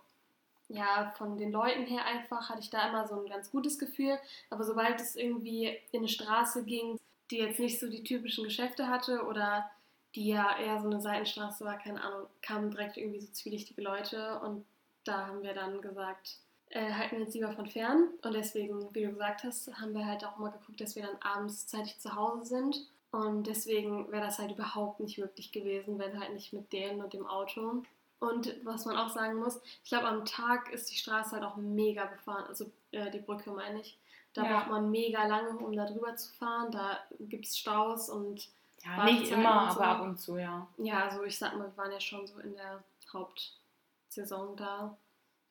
[0.69, 4.19] ja, von den Leuten her einfach hatte ich da immer so ein ganz gutes Gefühl.
[4.51, 7.01] Aber sobald es irgendwie in eine Straße ging,
[7.31, 9.71] die jetzt nicht so die typischen Geschäfte hatte oder
[10.15, 14.41] die ja eher so eine Seitenstraße war, keine Ahnung, kamen direkt irgendwie so zwielichtige Leute
[14.41, 14.65] und
[15.05, 16.39] da haben wir dann gesagt,
[16.71, 18.09] äh, halten wir uns lieber von fern.
[18.23, 21.17] Und deswegen, wie du gesagt hast, haben wir halt auch mal geguckt, dass wir dann
[21.21, 22.87] abends zeitig zu Hause sind.
[23.11, 27.13] Und deswegen wäre das halt überhaupt nicht möglich gewesen, wenn halt nicht mit denen und
[27.13, 27.83] dem Auto.
[28.21, 31.57] Und was man auch sagen muss, ich glaube, am Tag ist die Straße halt auch
[31.57, 32.45] mega befahren.
[32.47, 33.99] Also äh, die Brücke meine ich.
[34.35, 34.59] Da Ja.
[34.59, 36.71] braucht man mega lange, um da drüber zu fahren.
[36.71, 38.49] Da gibt es Staus und
[38.85, 39.81] Ja, Wartezeiten nicht immer, so.
[39.81, 40.67] aber ab und zu, ja.
[40.79, 44.97] ja, also ich sag mal, wir waren ja schon so in der Hauptsaison da.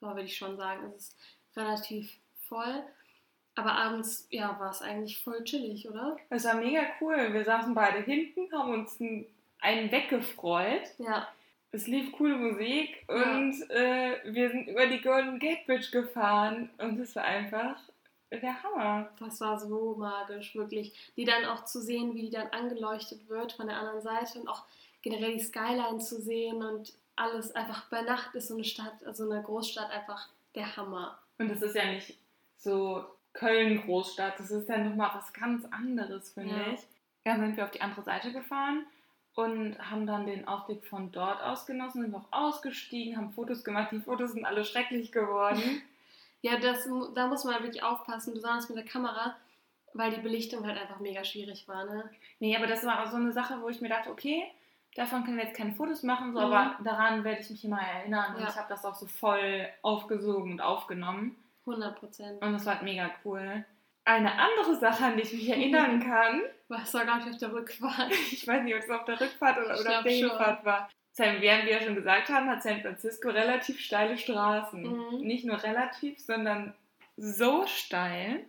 [0.02, 1.18] Da würde ich schon sagen, es ist
[1.56, 2.12] relativ
[2.48, 2.84] voll.
[3.56, 6.16] Aber abends, ja, war es eigentlich voll chillig, oder?
[6.30, 7.34] Es war mega cool.
[7.34, 10.84] Wir saßen beide hinten, haben uns einen- weggefreut.
[10.98, 11.28] Ja,
[11.72, 13.16] Es lief coole Musik Ja.
[13.38, 17.80] und äh, wir sind über die Golden Gate Bridge gefahren und es war einfach
[18.32, 19.10] der Hammer.
[19.20, 20.94] das war so magisch, wirklich.
[21.18, 24.48] Die dann auch zu sehen, wie die dann angeleuchtet wird von der anderen Seite und
[24.48, 24.64] auch
[25.02, 29.30] generell die Skyline zu sehen und alles einfach bei Nacht ist so eine Stadt, also
[29.30, 31.18] eine Großstadt einfach der Hammer.
[31.38, 32.18] Und das ist ja nicht
[32.58, 33.04] so
[33.34, 36.74] Köln-Großstadt, das ist ja nochmal was ganz anderes, finde Ja.
[36.74, 36.80] ich.
[37.26, 38.86] Dann sind wir auf die andere Seite gefahren
[39.36, 43.90] und haben dann den Ausblick von dort aus genossen, sind auch ausgestiegen, haben Fotos gemacht.
[43.92, 45.82] Die Fotos sind alle schrecklich geworden.
[46.42, 49.36] Ja, das, da muss man wirklich aufpassen, besonders mit der Kamera,
[49.94, 52.10] weil die Belichtung halt einfach mega schwierig war, ne?
[52.40, 54.44] Nee, aber das war auch so eine Sache, wo ich mir dachte, okay,
[54.96, 56.46] davon können wir jetzt keine Fotos machen, so, Mhm.
[56.46, 58.36] aber daran werde ich mich immer erinnern.
[58.36, 58.50] Und Ja.
[58.50, 61.36] ich habe das auch so voll aufgesogen und aufgenommen.
[61.66, 62.42] 100 Prozent.
[62.42, 63.66] Und das war halt mega cool.
[64.06, 67.52] Eine andere Sache, an die ich mich erinnern kann, Was war, glaube ich, auf der
[67.52, 68.12] Rückfahrt.
[68.32, 70.02] ich weiß nicht, ob es auf der Rückfahrt oder, auf der.
[70.04, 70.90] Hinfahrt war.
[71.12, 74.82] San, wie wir ja schon gesagt haben, hat San Francisco relativ steile Straßen.
[74.82, 75.22] Mhm.
[75.22, 76.74] Nicht nur relativ, sondern
[77.18, 78.46] so steil,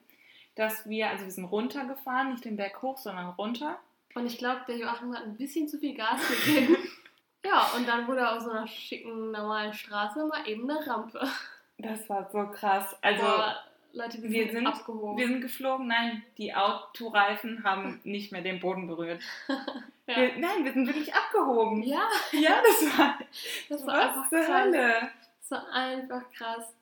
[0.55, 3.79] dass wir, also wir sind runtergefahren, nicht den Berg hoch, sondern runter.
[4.15, 6.77] Und ich glaube, der Joachim hat ein bisschen zu viel Gas gegeben.
[7.43, 11.27] Ja, und dann wurde auf so einer schicken, normalen Straße mal eben eine Rampe.
[11.79, 12.95] Das war so krass.
[13.01, 13.57] Also, Boah,
[13.93, 15.17] Leute, wir, wir sind, sind, abgehoben.
[15.17, 15.87] wir sind geflogen.
[15.87, 19.23] Nein, die Autoreifen haben nicht mehr den Boden berührt.
[20.11, 20.17] ja.
[20.17, 21.83] Wir, nein, wir sind wirklich abgehoben.
[21.83, 23.19] ja, Ja, das war,
[23.69, 24.65] das war einfach zur krass.
[24.65, 25.11] Hölle.
[25.41, 26.75] Das war einfach krass.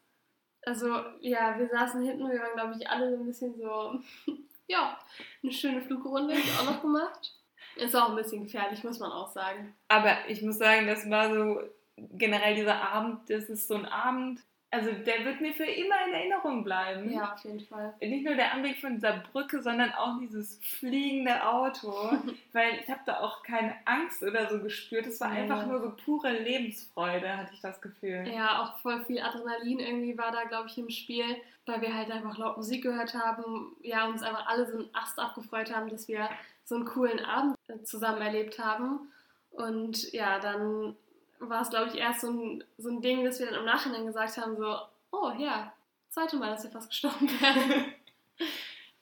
[0.63, 4.01] Also, ja, wir saßen hinten, wir waren, glaube ich, alle so ein bisschen so,
[4.67, 4.99] ja,
[5.43, 7.35] eine schöne Flugrunde haben wir auch noch gemacht.
[7.77, 9.75] Ist auch ein bisschen gefährlich, muss man auch sagen.
[9.89, 11.61] Aber ich muss sagen, das war so
[11.97, 16.13] generell dieser Abend, das ist so ein Abend, also der wird mir für immer in
[16.13, 17.11] Erinnerung bleiben.
[17.11, 17.95] Ja, auf jeden Fall.
[18.01, 21.91] Nicht nur der Anblick von dieser Brücke, sondern auch dieses fliegende Auto,
[22.53, 25.07] weil ich habe da auch keine Angst oder so gespürt.
[25.07, 28.29] Es war einfach nur so pure Lebensfreude, hatte ich das Gefühl.
[28.29, 31.25] Ja, auch voll viel Adrenalin irgendwie war da, glaube ich, im Spiel,
[31.65, 35.19] weil wir halt einfach laut Musik gehört haben, ja, uns einfach alle so einen Ast
[35.19, 36.29] abgefreut haben, dass wir
[36.65, 39.11] so einen coolen Abend äh, zusammen erlebt haben.
[39.51, 40.95] Und ja, dann
[41.41, 44.07] war es, glaube ich, erst so ein, so ein Ding, dass wir dann im Nachhinein
[44.07, 44.77] gesagt haben, so,
[45.13, 45.73] oh ja,
[46.11, 47.93] zweite Mal, dass wir fast gestorben wären.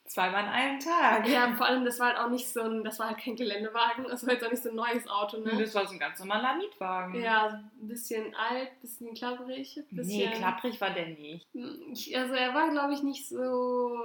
[0.05, 1.27] Zweimal an einem Tag.
[1.29, 4.05] ja, vor allem, das war halt auch nicht so ein, das war halt kein Geländewagen,
[4.05, 5.51] das war jetzt auch nicht so ein neues Auto, ne?
[5.59, 7.21] Das war so ein ganz normaler Mietwagen.
[7.21, 9.77] Ja, ein bisschen alt, ein bisschen klapperig.
[9.77, 11.45] ein Bisschen, Nee, klapprig war der nicht.
[11.93, 13.99] Ich- Also er war, glaube ich, nicht so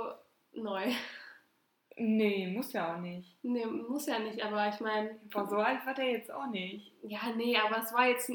[0.53, 0.91] neu.
[1.97, 3.37] Nee, muss ja auch nicht.
[3.43, 6.93] Nee, muss ja nicht, aber ich meine, Boah, so alt war der jetzt auch nicht.
[7.03, 8.31] ja, nee, aber es war jetzt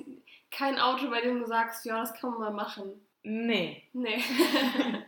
[0.50, 3.00] kein Auto, bei dem du sagst, ja, das kann man mal machen.
[3.22, 3.82] Nee.
[3.92, 4.22] Nee.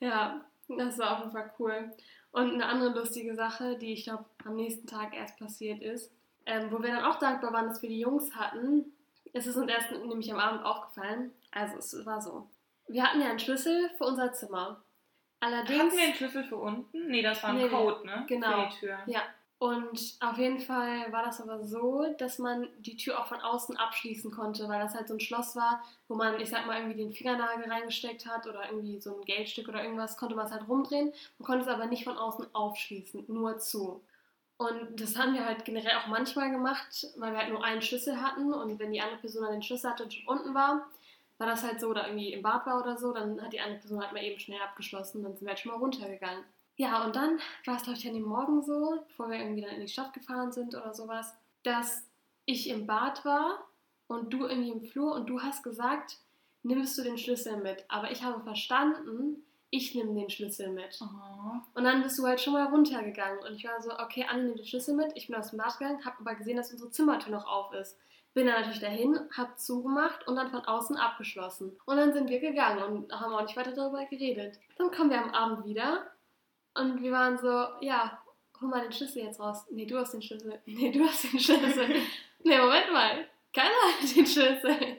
[0.00, 1.92] ja, das war auf jeden Fall cool.
[2.30, 6.12] Und eine andere lustige Sache, die ich glaube am nächsten Tag erst passiert ist,
[6.46, 8.92] ähm, wo wir dann auch dankbar waren, dass wir die Jungs hatten,
[9.32, 11.32] es ist uns erst nämlich am Abend aufgefallen.
[11.50, 12.48] Also es war so.
[12.86, 14.82] Wir hatten ja einen Schlüssel für unser Zimmer.
[15.44, 15.78] Allerdings.
[15.82, 17.08] Hatten wir einen Schlüssel für unten?
[17.08, 17.68] Nee, das war ein Nee.
[17.68, 18.24] Code, ne?
[18.26, 18.62] Genau.
[18.62, 18.98] Für die Tür.
[19.06, 19.22] Ja,
[19.58, 23.76] und auf jeden Fall war das aber so, dass man die Tür auch von außen
[23.76, 26.98] abschließen konnte, weil das halt so ein Schloss war, wo man, ich sag mal, irgendwie
[26.98, 30.68] den Fingernagel reingesteckt hat oder irgendwie so ein Geldstück oder irgendwas, konnte man es halt
[30.68, 31.12] rumdrehen.
[31.38, 34.02] Man konnte es aber nicht von außen aufschließen, nur zu.
[34.56, 38.20] Und das haben wir halt generell auch manchmal gemacht, weil wir halt nur einen Schlüssel
[38.20, 40.86] hatten und wenn die andere Person dann den Schlüssel hatte und schon unten war,
[41.38, 43.80] war das halt so, oder irgendwie im Bad war oder so, dann hat die andere
[43.80, 46.44] Person halt mal eben schnell abgeschlossen, dann sind wir halt schon mal runtergegangen.
[46.76, 49.74] Ja, und dann war es, glaube ich, an dem Morgen so, bevor wir irgendwie dann
[49.74, 52.04] in die Stadt gefahren sind oder sowas, dass
[52.46, 53.64] ich im Bad war
[54.06, 56.18] und du irgendwie im Flur und du hast gesagt,
[56.62, 57.84] nimmst du den Schlüssel mit.
[57.88, 61.00] Aber ich habe verstanden, ich nehme den Schlüssel mit.
[61.00, 61.56] Oh.
[61.74, 64.58] Und dann bist du halt schon mal runtergegangen und ich war so, okay, Anne nimmt
[64.58, 65.12] den Schlüssel mit.
[65.14, 67.98] Ich bin aus dem Bad gegangen, habe aber gesehen, dass unsere Zimmertür noch auf ist.
[68.34, 71.78] Bin dann natürlich dahin, hab zugemacht und dann von außen abgeschlossen.
[71.86, 74.58] Und dann sind wir gegangen und haben auch nicht weiter darüber geredet.
[74.76, 76.10] Dann kommen wir am Abend wieder
[76.74, 78.18] und wir waren so, ja,
[78.60, 79.64] hol mal den Schlüssel jetzt raus.
[79.70, 80.58] Nee, du hast den Schlüssel.
[80.66, 81.88] Nee, du hast den Schlüssel.
[82.42, 83.28] nee, Moment mal.
[83.52, 84.98] Keiner hat den Schlüssel.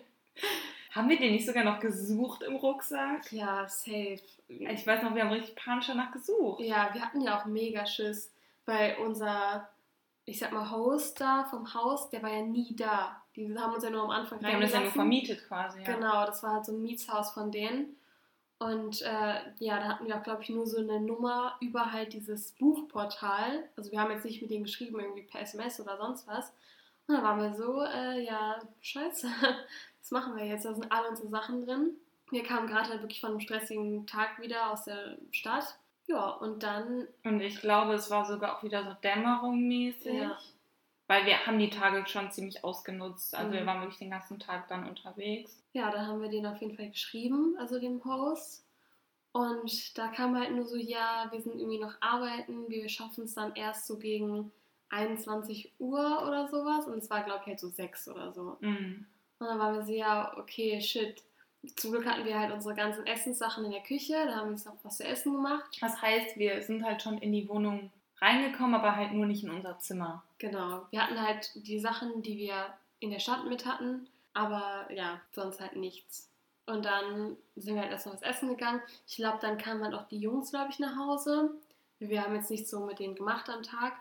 [0.92, 3.30] Haben wir den nicht sogar noch gesucht im Rucksack?
[3.34, 4.22] Ja, safe.
[4.48, 6.62] Ich weiß noch, wir haben richtig panisch danach gesucht.
[6.62, 8.32] Ja, wir hatten ja auch mega Schiss,
[8.66, 9.68] weil unser,
[10.26, 13.22] ich sag mal, Host da vom Haus, der war ja nie da.
[13.36, 14.92] Die haben uns ja nur am Anfang Wir haben das ja nur reingelassen.
[14.92, 15.82] vermietet quasi.
[15.82, 15.96] Ja.
[15.96, 17.96] Genau, das war halt so ein Mietshaus von denen.
[18.58, 22.14] Und äh, ja, da hatten wir auch, glaube ich, nur so eine Nummer über halt
[22.14, 23.70] dieses Buchportal.
[23.76, 26.54] Also wir haben jetzt nicht mit denen geschrieben, irgendwie per SMS oder sonst was.
[27.08, 29.28] Und dann waren wir so, äh, ja, scheiße,
[30.00, 30.66] was machen wir jetzt?
[30.66, 31.92] Da sind alle unsere Sachen drin.
[32.32, 35.78] Wir kamen gerade halt wirklich von einem stressigen Tag wieder aus der Stadt.
[36.08, 40.14] Ja, und dann, Und ich glaube, es war sogar auch wieder so dämmerungmäßig.
[40.14, 40.38] Ja.
[41.08, 43.36] Weil wir haben die Tage schon ziemlich ausgenutzt.
[43.36, 43.54] Also Mhm.
[43.54, 45.62] wir waren wirklich den ganzen Tag dann unterwegs.
[45.74, 48.66] ja, da haben wir den auf jeden Fall geschrieben, also dem Host.
[49.34, 53.34] Und da kam halt nur so, ja, wir sind irgendwie noch arbeiten, wir schaffen es
[53.36, 54.52] dann erst so gegen
[54.90, 56.86] 21 Uhr oder sowas.
[56.88, 58.58] Und es war, glaube ich, halt so 6 oder so.
[58.62, 59.06] Mhm.
[59.40, 61.22] Und dann waren wir so, ja, okay, shit.
[61.76, 64.66] Zum Glück hatten wir halt unsere ganzen Essenssachen in der Küche, da haben wir uns
[64.66, 65.78] noch was zu essen gemacht.
[65.82, 67.92] Das heißt, wir sind halt schon in die Wohnung
[68.22, 70.24] reingekommen, aber halt nur nicht in unser Zimmer.
[70.38, 70.86] Genau.
[70.92, 75.60] Wir hatten halt die Sachen, die wir in der Stadt mit hatten, aber ja, sonst
[75.60, 76.30] halt nichts.
[76.66, 78.82] Und dann sind wir halt erst noch was essen gegangen.
[79.08, 81.52] Ich glaube, dann kamen halt auch die Jungs, glaube ich, nach Hause.
[82.00, 83.94] Wir haben jetzt nicht so mit denen gemacht am Tag.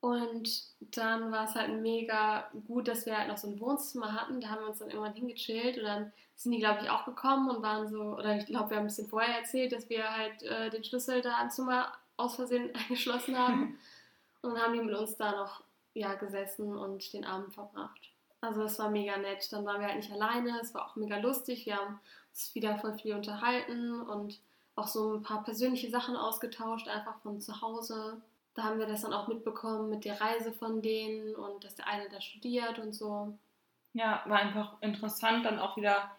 [0.00, 0.62] Und
[0.96, 4.40] dann war es halt mega gut, dass wir halt noch so ein Wohnzimmer hatten.
[4.40, 7.50] Da haben wir uns dann irgendwann hingechillt und dann sind die, glaube ich, auch gekommen
[7.50, 10.42] und waren so, oder ich glaube, wir haben ein bisschen vorher erzählt, dass wir halt
[10.44, 13.78] äh, den Schlüssel da am Zimmer aus Versehen eingeschlossen haben.
[14.42, 15.62] und dann haben die mit uns da noch
[15.94, 18.12] ja, gesessen und den Abend verbracht.
[18.40, 19.52] Also das war mega nett.
[19.52, 21.66] Dann waren wir halt nicht alleine, es war auch mega lustig.
[21.66, 21.98] Wir haben
[22.30, 24.38] uns wieder voll viel unterhalten und
[24.76, 28.22] auch so ein paar persönliche Sachen ausgetauscht, einfach von zu Hause.
[28.58, 31.86] Da haben wir das dann auch mitbekommen mit der Reise von denen und dass der
[31.86, 33.38] eine da studiert und so.
[33.92, 36.10] Ja, war einfach interessant, dann auch wieder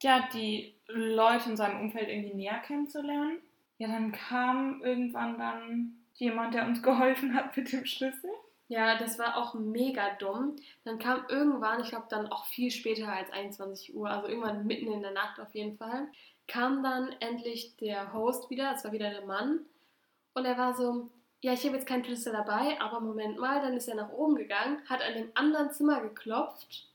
[0.00, 3.40] ja, die Leute in seinem Umfeld irgendwie näher kennenzulernen.
[3.78, 8.30] Ja, dann kam irgendwann dann jemand, der uns geholfen hat mit dem Schlüssel.
[8.68, 10.54] Ja, das war auch mega dumm.
[10.84, 14.92] Dann kam irgendwann, ich glaube dann auch viel später als 21 Uhr, also irgendwann mitten
[14.92, 16.06] in der Nacht auf jeden Fall,
[16.46, 19.66] kam dann endlich der Host wieder, es war wieder der Mann.
[20.34, 21.10] Und er war so,
[21.46, 24.34] ja, ich habe jetzt keinen Schlüssel dabei, aber Moment mal, dann ist er nach oben
[24.34, 26.88] gegangen, hat an dem anderen Zimmer geklopft,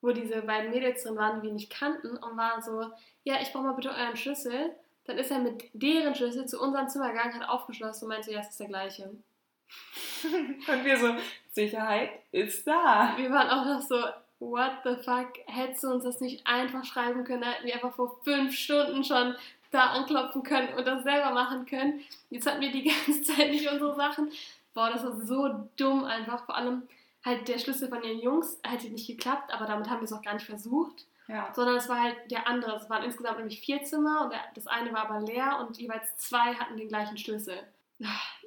[0.00, 2.90] wo diese beiden Mädels drin waren, die wir nicht kannten, und war so,
[3.22, 4.74] ja, ich brauche mal bitte euren Schlüssel.
[5.04, 8.40] Dann ist er mit deren Schlüssel zu unserem Zimmer gegangen, hat aufgeschlossen und meinte, ja,
[8.40, 9.04] es ist der gleiche.
[10.24, 11.14] und wir so,
[11.52, 13.14] Sicherheit ist da.
[13.16, 14.02] Wir waren auch noch so,
[14.40, 17.94] what the fuck, hättest du uns das nicht einfach schreiben können, da hätten wir einfach
[17.94, 19.36] vor fünf Stunden schon
[19.70, 22.00] da anklopfen können und das selber machen können.
[22.30, 24.30] Jetzt hatten wir die ganze Zeit nicht unsere Sachen.
[24.74, 26.44] Boah, das war so dumm einfach.
[26.44, 26.82] Vor allem
[27.24, 30.22] halt der Schlüssel von den Jungs hätte nicht geklappt, aber damit haben wir es auch
[30.22, 31.06] gar nicht versucht.
[31.28, 31.52] Ja.
[31.54, 32.76] Sondern es war halt der andere.
[32.76, 36.54] Es waren insgesamt nämlich vier Zimmer und das eine war aber leer und jeweils zwei
[36.54, 37.58] hatten den gleichen Schlüssel.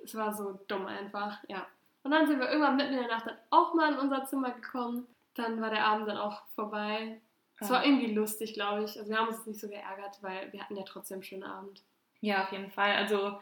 [0.03, 1.65] Es war so dumm einfach, ja.
[2.03, 4.51] Und dann sind wir irgendwann mitten in der Nacht dann auch mal in unser Zimmer
[4.51, 5.07] gekommen.
[5.33, 7.19] Dann war der Abend dann auch vorbei.
[7.59, 8.97] Es war irgendwie lustig, glaube ich.
[8.97, 11.81] Also wir haben uns nicht so geärgert, weil wir hatten ja trotzdem einen schönen Abend.
[12.21, 12.95] Ja, auf jeden Fall.
[12.95, 13.39] Also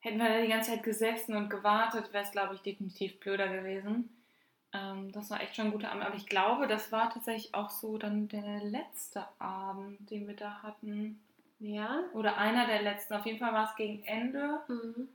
[0.00, 3.48] hätten wir da die ganze Zeit gesessen und gewartet, wäre es, glaube ich, definitiv blöder
[3.48, 4.08] gewesen.
[4.72, 6.04] Ähm, das war echt schon ein guter Abend.
[6.04, 10.62] Aber ich glaube, das war tatsächlich auch so dann der letzte Abend, den wir da
[10.62, 11.20] hatten.
[11.58, 12.04] Ja.
[12.12, 13.14] Oder einer der letzten.
[13.14, 14.60] Auf jeden Fall war es gegen Ende.
[14.68, 15.08] Mhm.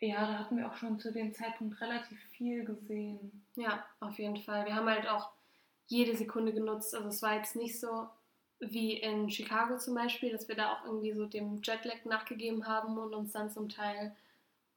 [0.00, 3.42] Ja, da hatten wir auch schon zu dem Zeitpunkt relativ viel gesehen.
[3.56, 4.64] Ja, auf jeden Fall.
[4.64, 5.30] Wir haben halt auch
[5.88, 6.94] jede Sekunde genutzt.
[6.94, 8.08] Also es war jetzt nicht so
[8.60, 12.98] wie in Chicago zum Beispiel, dass wir da auch irgendwie so dem Jetlag nachgegeben haben
[12.98, 14.14] und uns dann zum Teil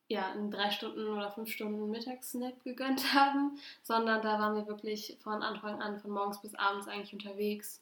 [0.07, 5.17] ja in drei Stunden oder fünf Stunden Mittagssnap gegönnt haben, sondern da waren wir wirklich
[5.21, 7.81] von Anfang an, von morgens bis abends eigentlich unterwegs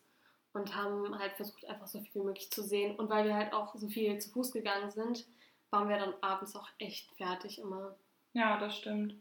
[0.54, 2.96] und haben halt versucht, einfach so viel wie möglich zu sehen.
[2.96, 5.26] Und weil wir halt auch so viel zu Fuß gegangen sind,
[5.70, 7.96] waren wir dann abends auch echt fertig immer.
[8.34, 9.16] Ja, das stimmt.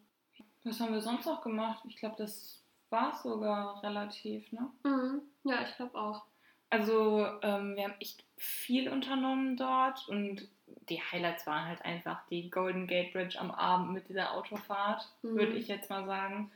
[0.64, 1.84] Was haben wir sonst noch gemacht?
[1.88, 4.68] Ich glaube, das war sogar relativ, ne?
[4.84, 5.22] Mhm.
[5.44, 6.24] Ja, ich glaube auch.
[6.70, 10.46] Also, ähm, wir haben echt viel unternommen dort und
[10.88, 15.36] die Highlights waren halt einfach die Golden Gate Bridge am Abend mit dieser Autofahrt, Mhm.
[15.36, 16.50] würde ich jetzt mal sagen.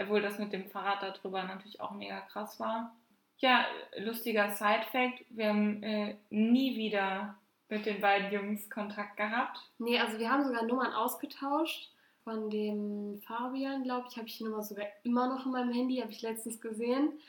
[0.00, 2.94] Obwohl das mit dem Fahrrad darüber natürlich auch mega krass war.
[3.38, 3.66] Ja,
[3.98, 7.34] lustiger Side-Fact: Wir haben äh, nie wieder
[7.68, 9.58] mit den beiden Jungs Kontakt gehabt.
[9.78, 11.90] Nee, also wir haben sogar Nummern ausgetauscht.
[12.28, 15.96] Von dem Fabian, glaube ich, habe ich die Nummer sogar immer noch in meinem Handy,
[15.96, 17.12] habe ich letztens gesehen.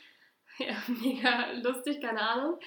[0.57, 2.59] Ja, mega lustig, keine Ahnung.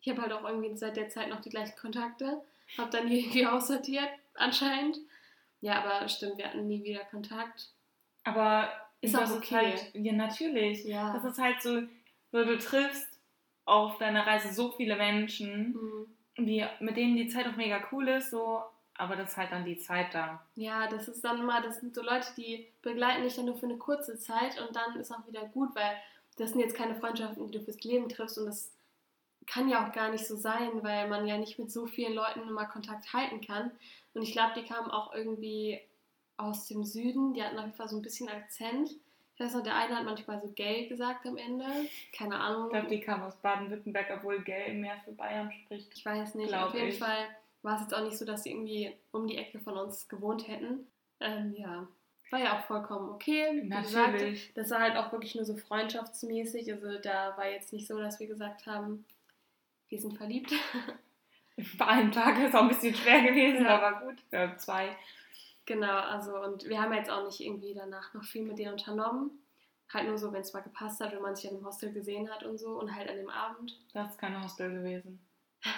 [0.00, 2.42] Ich habe halt auch irgendwie seit der Zeit noch die gleichen Kontakte.
[2.78, 4.98] Habe dann irgendwie aussortiert, anscheinend.
[5.60, 7.72] Ja, aber stimmt, wir hatten nie wieder Kontakt.
[8.22, 8.68] Aber
[9.00, 9.54] Ist das auch okay.
[9.72, 10.84] halt, ja, natürlich.
[10.84, 11.12] Ja.
[11.12, 11.82] Das ist halt so,
[12.30, 13.18] so du triffst
[13.64, 15.72] auf deiner Reise so viele Menschen,
[16.36, 16.46] Mhm.
[16.46, 18.60] die, mit denen die Zeit auch mega cool ist, so,
[19.00, 20.44] aber das ist halt dann die Zeit da.
[20.56, 23.66] Ja, das ist dann immer, das sind so Leute, die begleiten dich dann nur für
[23.66, 25.96] eine kurze Zeit und dann ist auch wieder gut, weil
[26.36, 28.72] das sind jetzt keine Freundschaften, die du fürs Leben triffst und das
[29.46, 32.42] kann ja auch gar nicht so sein, weil man ja nicht mit so vielen Leuten
[32.42, 33.70] immer Kontakt halten kann.
[34.14, 35.80] Und ich glaube, die kamen auch irgendwie
[36.36, 38.90] aus dem Süden, die hatten auf jeden Fall so ein bisschen Akzent.
[39.34, 41.64] Ich weiß noch, der eine hat manchmal so gay gesagt am Ende.
[42.16, 42.66] Keine Ahnung.
[42.66, 45.90] Ich glaube, die kam aus Baden-Württemberg, obwohl Gell mehr für Bayern spricht.
[45.94, 46.52] Ich weiß nicht.
[46.52, 46.98] Auf jeden ich.
[46.98, 47.26] Fall
[47.62, 50.48] war es jetzt auch nicht so, dass sie irgendwie um die Ecke von uns gewohnt
[50.48, 50.86] hätten.
[51.20, 51.86] Ähm, ja,
[52.30, 53.60] war ja auch vollkommen okay.
[53.64, 54.52] Wie gesagt, Natürlich.
[54.54, 56.72] das war halt auch wirklich nur so freundschaftsmäßig.
[56.72, 59.04] Also da war jetzt nicht so, dass wir gesagt haben,
[59.88, 60.52] wir sind verliebt.
[61.78, 63.78] Bei einem Tag ist auch ein bisschen schwer gewesen, Ja.
[63.80, 64.16] aber gut.
[64.30, 64.96] Ja, zwei.
[65.66, 69.30] genau, also und wir haben jetzt auch nicht irgendwie danach noch viel mit denen unternommen.
[69.92, 72.30] Halt nur so, wenn es mal gepasst hat, wenn man sich an dem Hostel gesehen
[72.30, 73.76] hat und so und halt an dem Abend.
[73.92, 75.20] Das ist kein Hostel gewesen.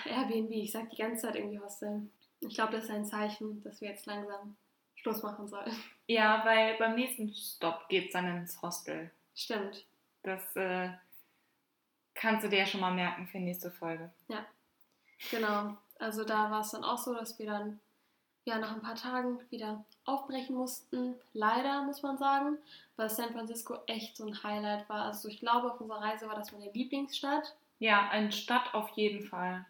[0.04, 2.08] Airbnb, ich sag die ganze Zeit irgendwie Hostel.
[2.40, 4.56] Ich glaube, das ist ein Zeichen, dass wir jetzt langsam
[4.96, 5.72] Schluss machen sollen.
[6.06, 9.10] Ja, weil beim nächsten Stopp geht es dann ins Hostel.
[9.34, 9.84] Stimmt.
[10.22, 10.90] Das äh,
[12.14, 14.10] kannst du dir ja schon mal merken für nächste Folge.
[15.30, 15.76] Genau.
[15.98, 17.80] Also da war es dann auch so, dass wir dann
[18.44, 21.14] ja nach ein paar Tagen wieder aufbrechen mussten.
[21.32, 22.58] Leider, muss man sagen,
[22.96, 25.04] weil San Francisco echt so ein Highlight war.
[25.06, 29.24] Also ich glaube, auf unserer Reise war das meine Lieblingsstadt, Ja, eine Stadt auf jeden
[29.24, 29.64] Fall.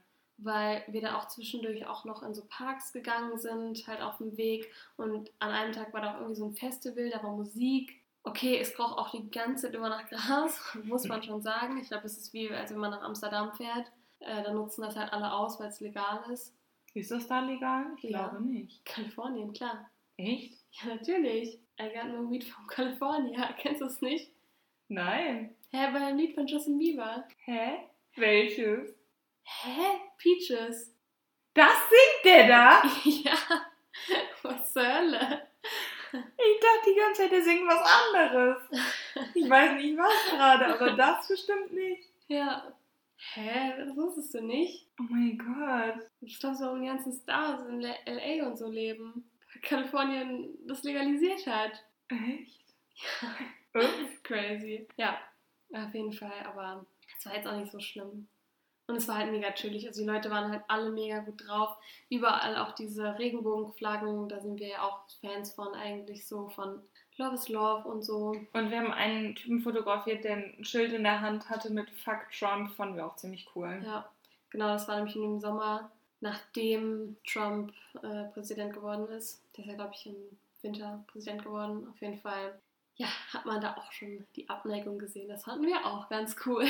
[0.44, 4.36] Weil wir da auch zwischendurch auch noch in so Parks gegangen sind, halt auf dem
[4.36, 4.70] Weg.
[4.96, 8.00] Und an einem Tag war da auch irgendwie so ein Festival, da war Musik.
[8.24, 11.78] Okay, es roch auch die ganze Zeit immer nach Gras, muss man schon sagen.
[11.78, 13.90] Ich glaube, es ist wie, als wenn man nach Amsterdam fährt.
[14.20, 16.54] Äh, da nutzen das halt alle aus, weil es legal ist.
[16.94, 17.86] Ist das da legal?
[17.96, 18.28] Ich Ja.
[18.28, 18.84] glaube nicht.
[18.84, 19.90] Kalifornien, klar.
[20.16, 20.58] Echt?
[20.82, 21.58] Ja, natürlich.
[21.80, 23.52] I got no weed from California.
[23.58, 24.30] Kennst du es nicht?
[24.88, 25.54] Nein.
[25.70, 27.24] Hä, bei einem Lied von Justin Bieber.
[27.44, 27.78] Hä?
[28.16, 28.94] Welches?
[29.44, 30.00] Hä?
[30.18, 30.94] Peaches.
[31.54, 32.82] Das singt der da?
[33.04, 33.36] ja.
[34.42, 35.48] Was zur Hölle?
[36.12, 38.58] Ich dachte die ganze Zeit, der singt was anderes.
[39.34, 42.08] Ich weiß nicht was gerade, aber das bestimmt nicht.
[42.28, 42.72] Ja.
[43.34, 43.74] Hä?
[43.78, 44.88] Das wusstest du nicht?
[44.98, 46.06] Oh mein Gott.
[46.20, 48.46] Ich glaube, so die ganzen Stars in L.A.
[48.46, 49.30] und so leben.
[49.52, 51.82] Weil Kalifornien das legalisiert hat.
[52.08, 52.60] Echt?
[53.74, 54.22] Ups.
[54.22, 54.86] Crazy.
[54.96, 55.18] Ja,
[55.72, 56.44] auf jeden Fall.
[56.44, 56.84] Aber
[57.16, 58.28] es war jetzt auch nicht so schlimm.
[58.92, 59.86] Und es war halt mega chillig.
[59.86, 61.78] Also die Leute waren halt alle mega gut drauf.
[62.10, 66.82] Überall auch diese Regenbogenflaggen, da sind wir ja auch Fans von eigentlich so von
[67.16, 68.36] Love is Love und so.
[68.52, 72.30] Und wir haben einen Typen fotografiert, der ein Schild in der Hand hatte mit Fuck
[72.38, 73.80] Trump, fanden wir auch ziemlich cool.
[73.82, 74.10] Ja,
[74.50, 75.90] genau, das war nämlich in dem Sommer,
[76.20, 77.72] nachdem Trump
[78.02, 79.42] äh, Präsident geworden ist.
[79.56, 80.16] Der ist ja, glaube ich, im
[80.60, 81.88] Winter Präsident geworden.
[81.88, 82.60] Auf jeden Fall,
[82.96, 85.30] ja, hat man da auch schon die Abneigung gesehen.
[85.30, 86.66] Das fanden wir auch ganz cool.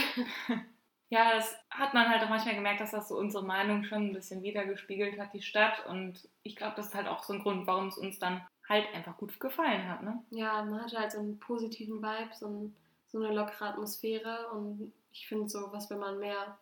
[1.12, 4.12] Ja, das hat man halt auch manchmal gemerkt, dass das so unsere Meinung schon ein
[4.14, 5.84] bisschen wiedergespiegelt hat, die Stadt.
[5.86, 8.86] Und ich glaube, das ist halt auch so ein Grund, warum es uns dann halt
[8.94, 10.24] einfach gut gefallen hat, ne?
[10.30, 12.76] Ja, man hatte halt so einen positiven Vibe, so, ein,
[13.08, 14.48] so eine lockere Atmosphäre.
[14.54, 16.56] Und ich finde so, was wenn man mehr.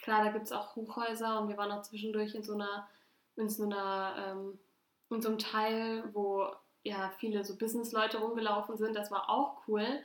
[0.00, 2.86] Klar, da gibt es auch Hochhäuser und wir waren auch zwischendurch in so einer,
[3.34, 4.60] in so einer, ähm,
[5.10, 6.46] in so einem Teil, wo
[6.84, 8.94] ja viele so Businessleute rumgelaufen sind.
[8.94, 10.04] Das war auch cool.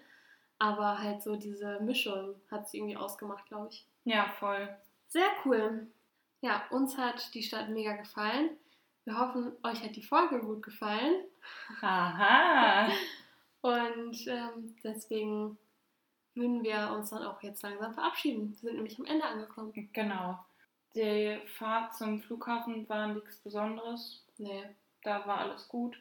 [0.59, 3.85] Aber halt so diese Mischung hat sie irgendwie ausgemacht, glaube ich.
[4.05, 4.69] Ja, voll.
[5.07, 5.87] Sehr cool.
[6.41, 8.51] Ja, uns hat die Stadt mega gefallen.
[9.05, 11.25] Wir hoffen, euch hat die Folge gut gefallen.
[11.81, 12.89] Aha.
[13.61, 15.57] Und ähm, deswegen
[16.35, 18.49] würden wir uns dann auch jetzt langsam verabschieden.
[18.49, 19.71] Wir sind nämlich am Ende angekommen.
[19.93, 20.39] Genau.
[20.95, 24.25] Die Fahrt zum Flughafen war nichts Besonderes.
[24.37, 24.63] Nee.
[25.03, 25.97] Da war alles gut.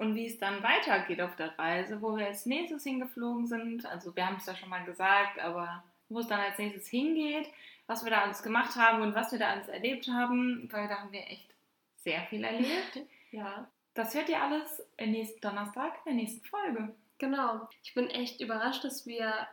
[0.00, 4.16] Und wie es dann weitergeht auf der Reise, wo wir als nächstes hingeflogen sind, also
[4.16, 7.46] wir haben es ja schon mal gesagt, aber wo es dann als nächstes hingeht,
[7.86, 11.00] was wir da alles gemacht haben und was wir da alles erlebt haben, weil da
[11.00, 11.54] haben wir echt
[11.98, 13.00] sehr viel erlebt.
[13.32, 13.68] Ja.
[13.94, 16.92] Das hört ihr alles nächsten Donnerstag in der nächsten Folge.
[17.18, 17.68] Genau.
[17.84, 19.46] Ich bin echt überrascht, dass wir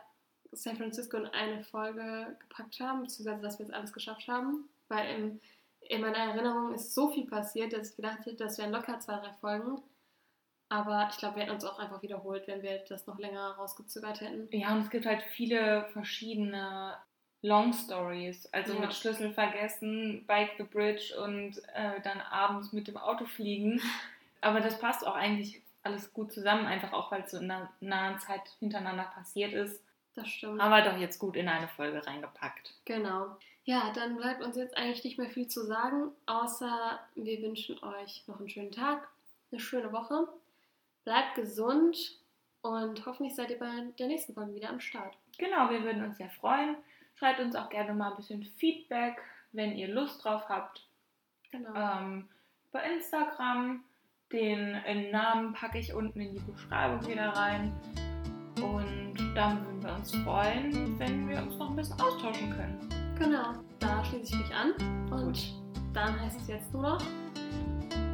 [0.50, 4.68] San Francisco in eine Folge gepackt haben, beziehungsweise dass wir es alles geschafft haben.
[4.88, 5.40] Weil im,
[5.82, 9.18] in meiner Erinnerung ist so viel passiert, dass ich gedacht hätte, das wären locker zwei,
[9.18, 9.80] drei Folgen.
[10.70, 14.20] Aber ich glaube, wir hätten uns auch einfach wiederholt, wenn wir das noch länger rausgezögert
[14.20, 14.48] hätten.
[14.50, 16.94] Ja, und es gibt halt viele verschiedene
[17.42, 18.46] Long Stories.
[18.52, 18.80] Also Ja.
[18.80, 23.80] mit Schlüssel vergessen, Bike the Bridge und äh, dann abends mit dem Auto fliegen.
[24.40, 27.70] Aber das passt auch eigentlich alles gut zusammen, einfach auch weil es so in einer
[27.80, 29.82] nahen Zeit hintereinander passiert ist.
[30.14, 30.60] Das stimmt.
[30.60, 32.74] Aber doch jetzt gut in eine Folge reingepackt.
[32.84, 33.36] Genau.
[33.64, 38.24] Ja, dann bleibt uns jetzt eigentlich nicht mehr viel zu sagen, außer wir wünschen euch
[38.26, 39.08] noch einen schönen Tag,
[39.50, 40.26] eine schöne Woche.
[41.08, 41.96] Bleibt gesund
[42.60, 45.16] und hoffentlich seid ihr bei der nächsten Folge wieder am Start.
[45.38, 46.76] Genau, wir würden uns sehr freuen.
[47.14, 49.16] Schreibt uns auch gerne mal ein bisschen Feedback,
[49.52, 50.86] wenn ihr Lust drauf habt.
[51.50, 51.74] Genau.
[51.74, 52.28] ähm,
[52.72, 53.82] bei Instagram.
[54.30, 57.72] Den Namen packe ich unten in die Beschreibung wieder rein.
[58.56, 63.14] Und dann würden wir uns freuen, wenn wir uns noch ein bisschen austauschen können.
[63.18, 63.54] Genau.
[63.78, 64.74] Da schließe ich mich an
[65.10, 65.54] und
[65.94, 67.02] dann heißt es jetzt nur noch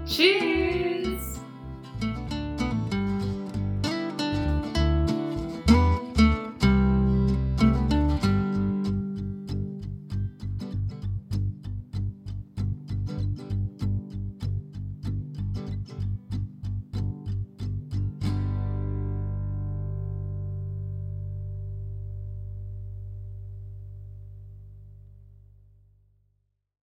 [0.06, 1.43] Tschüss!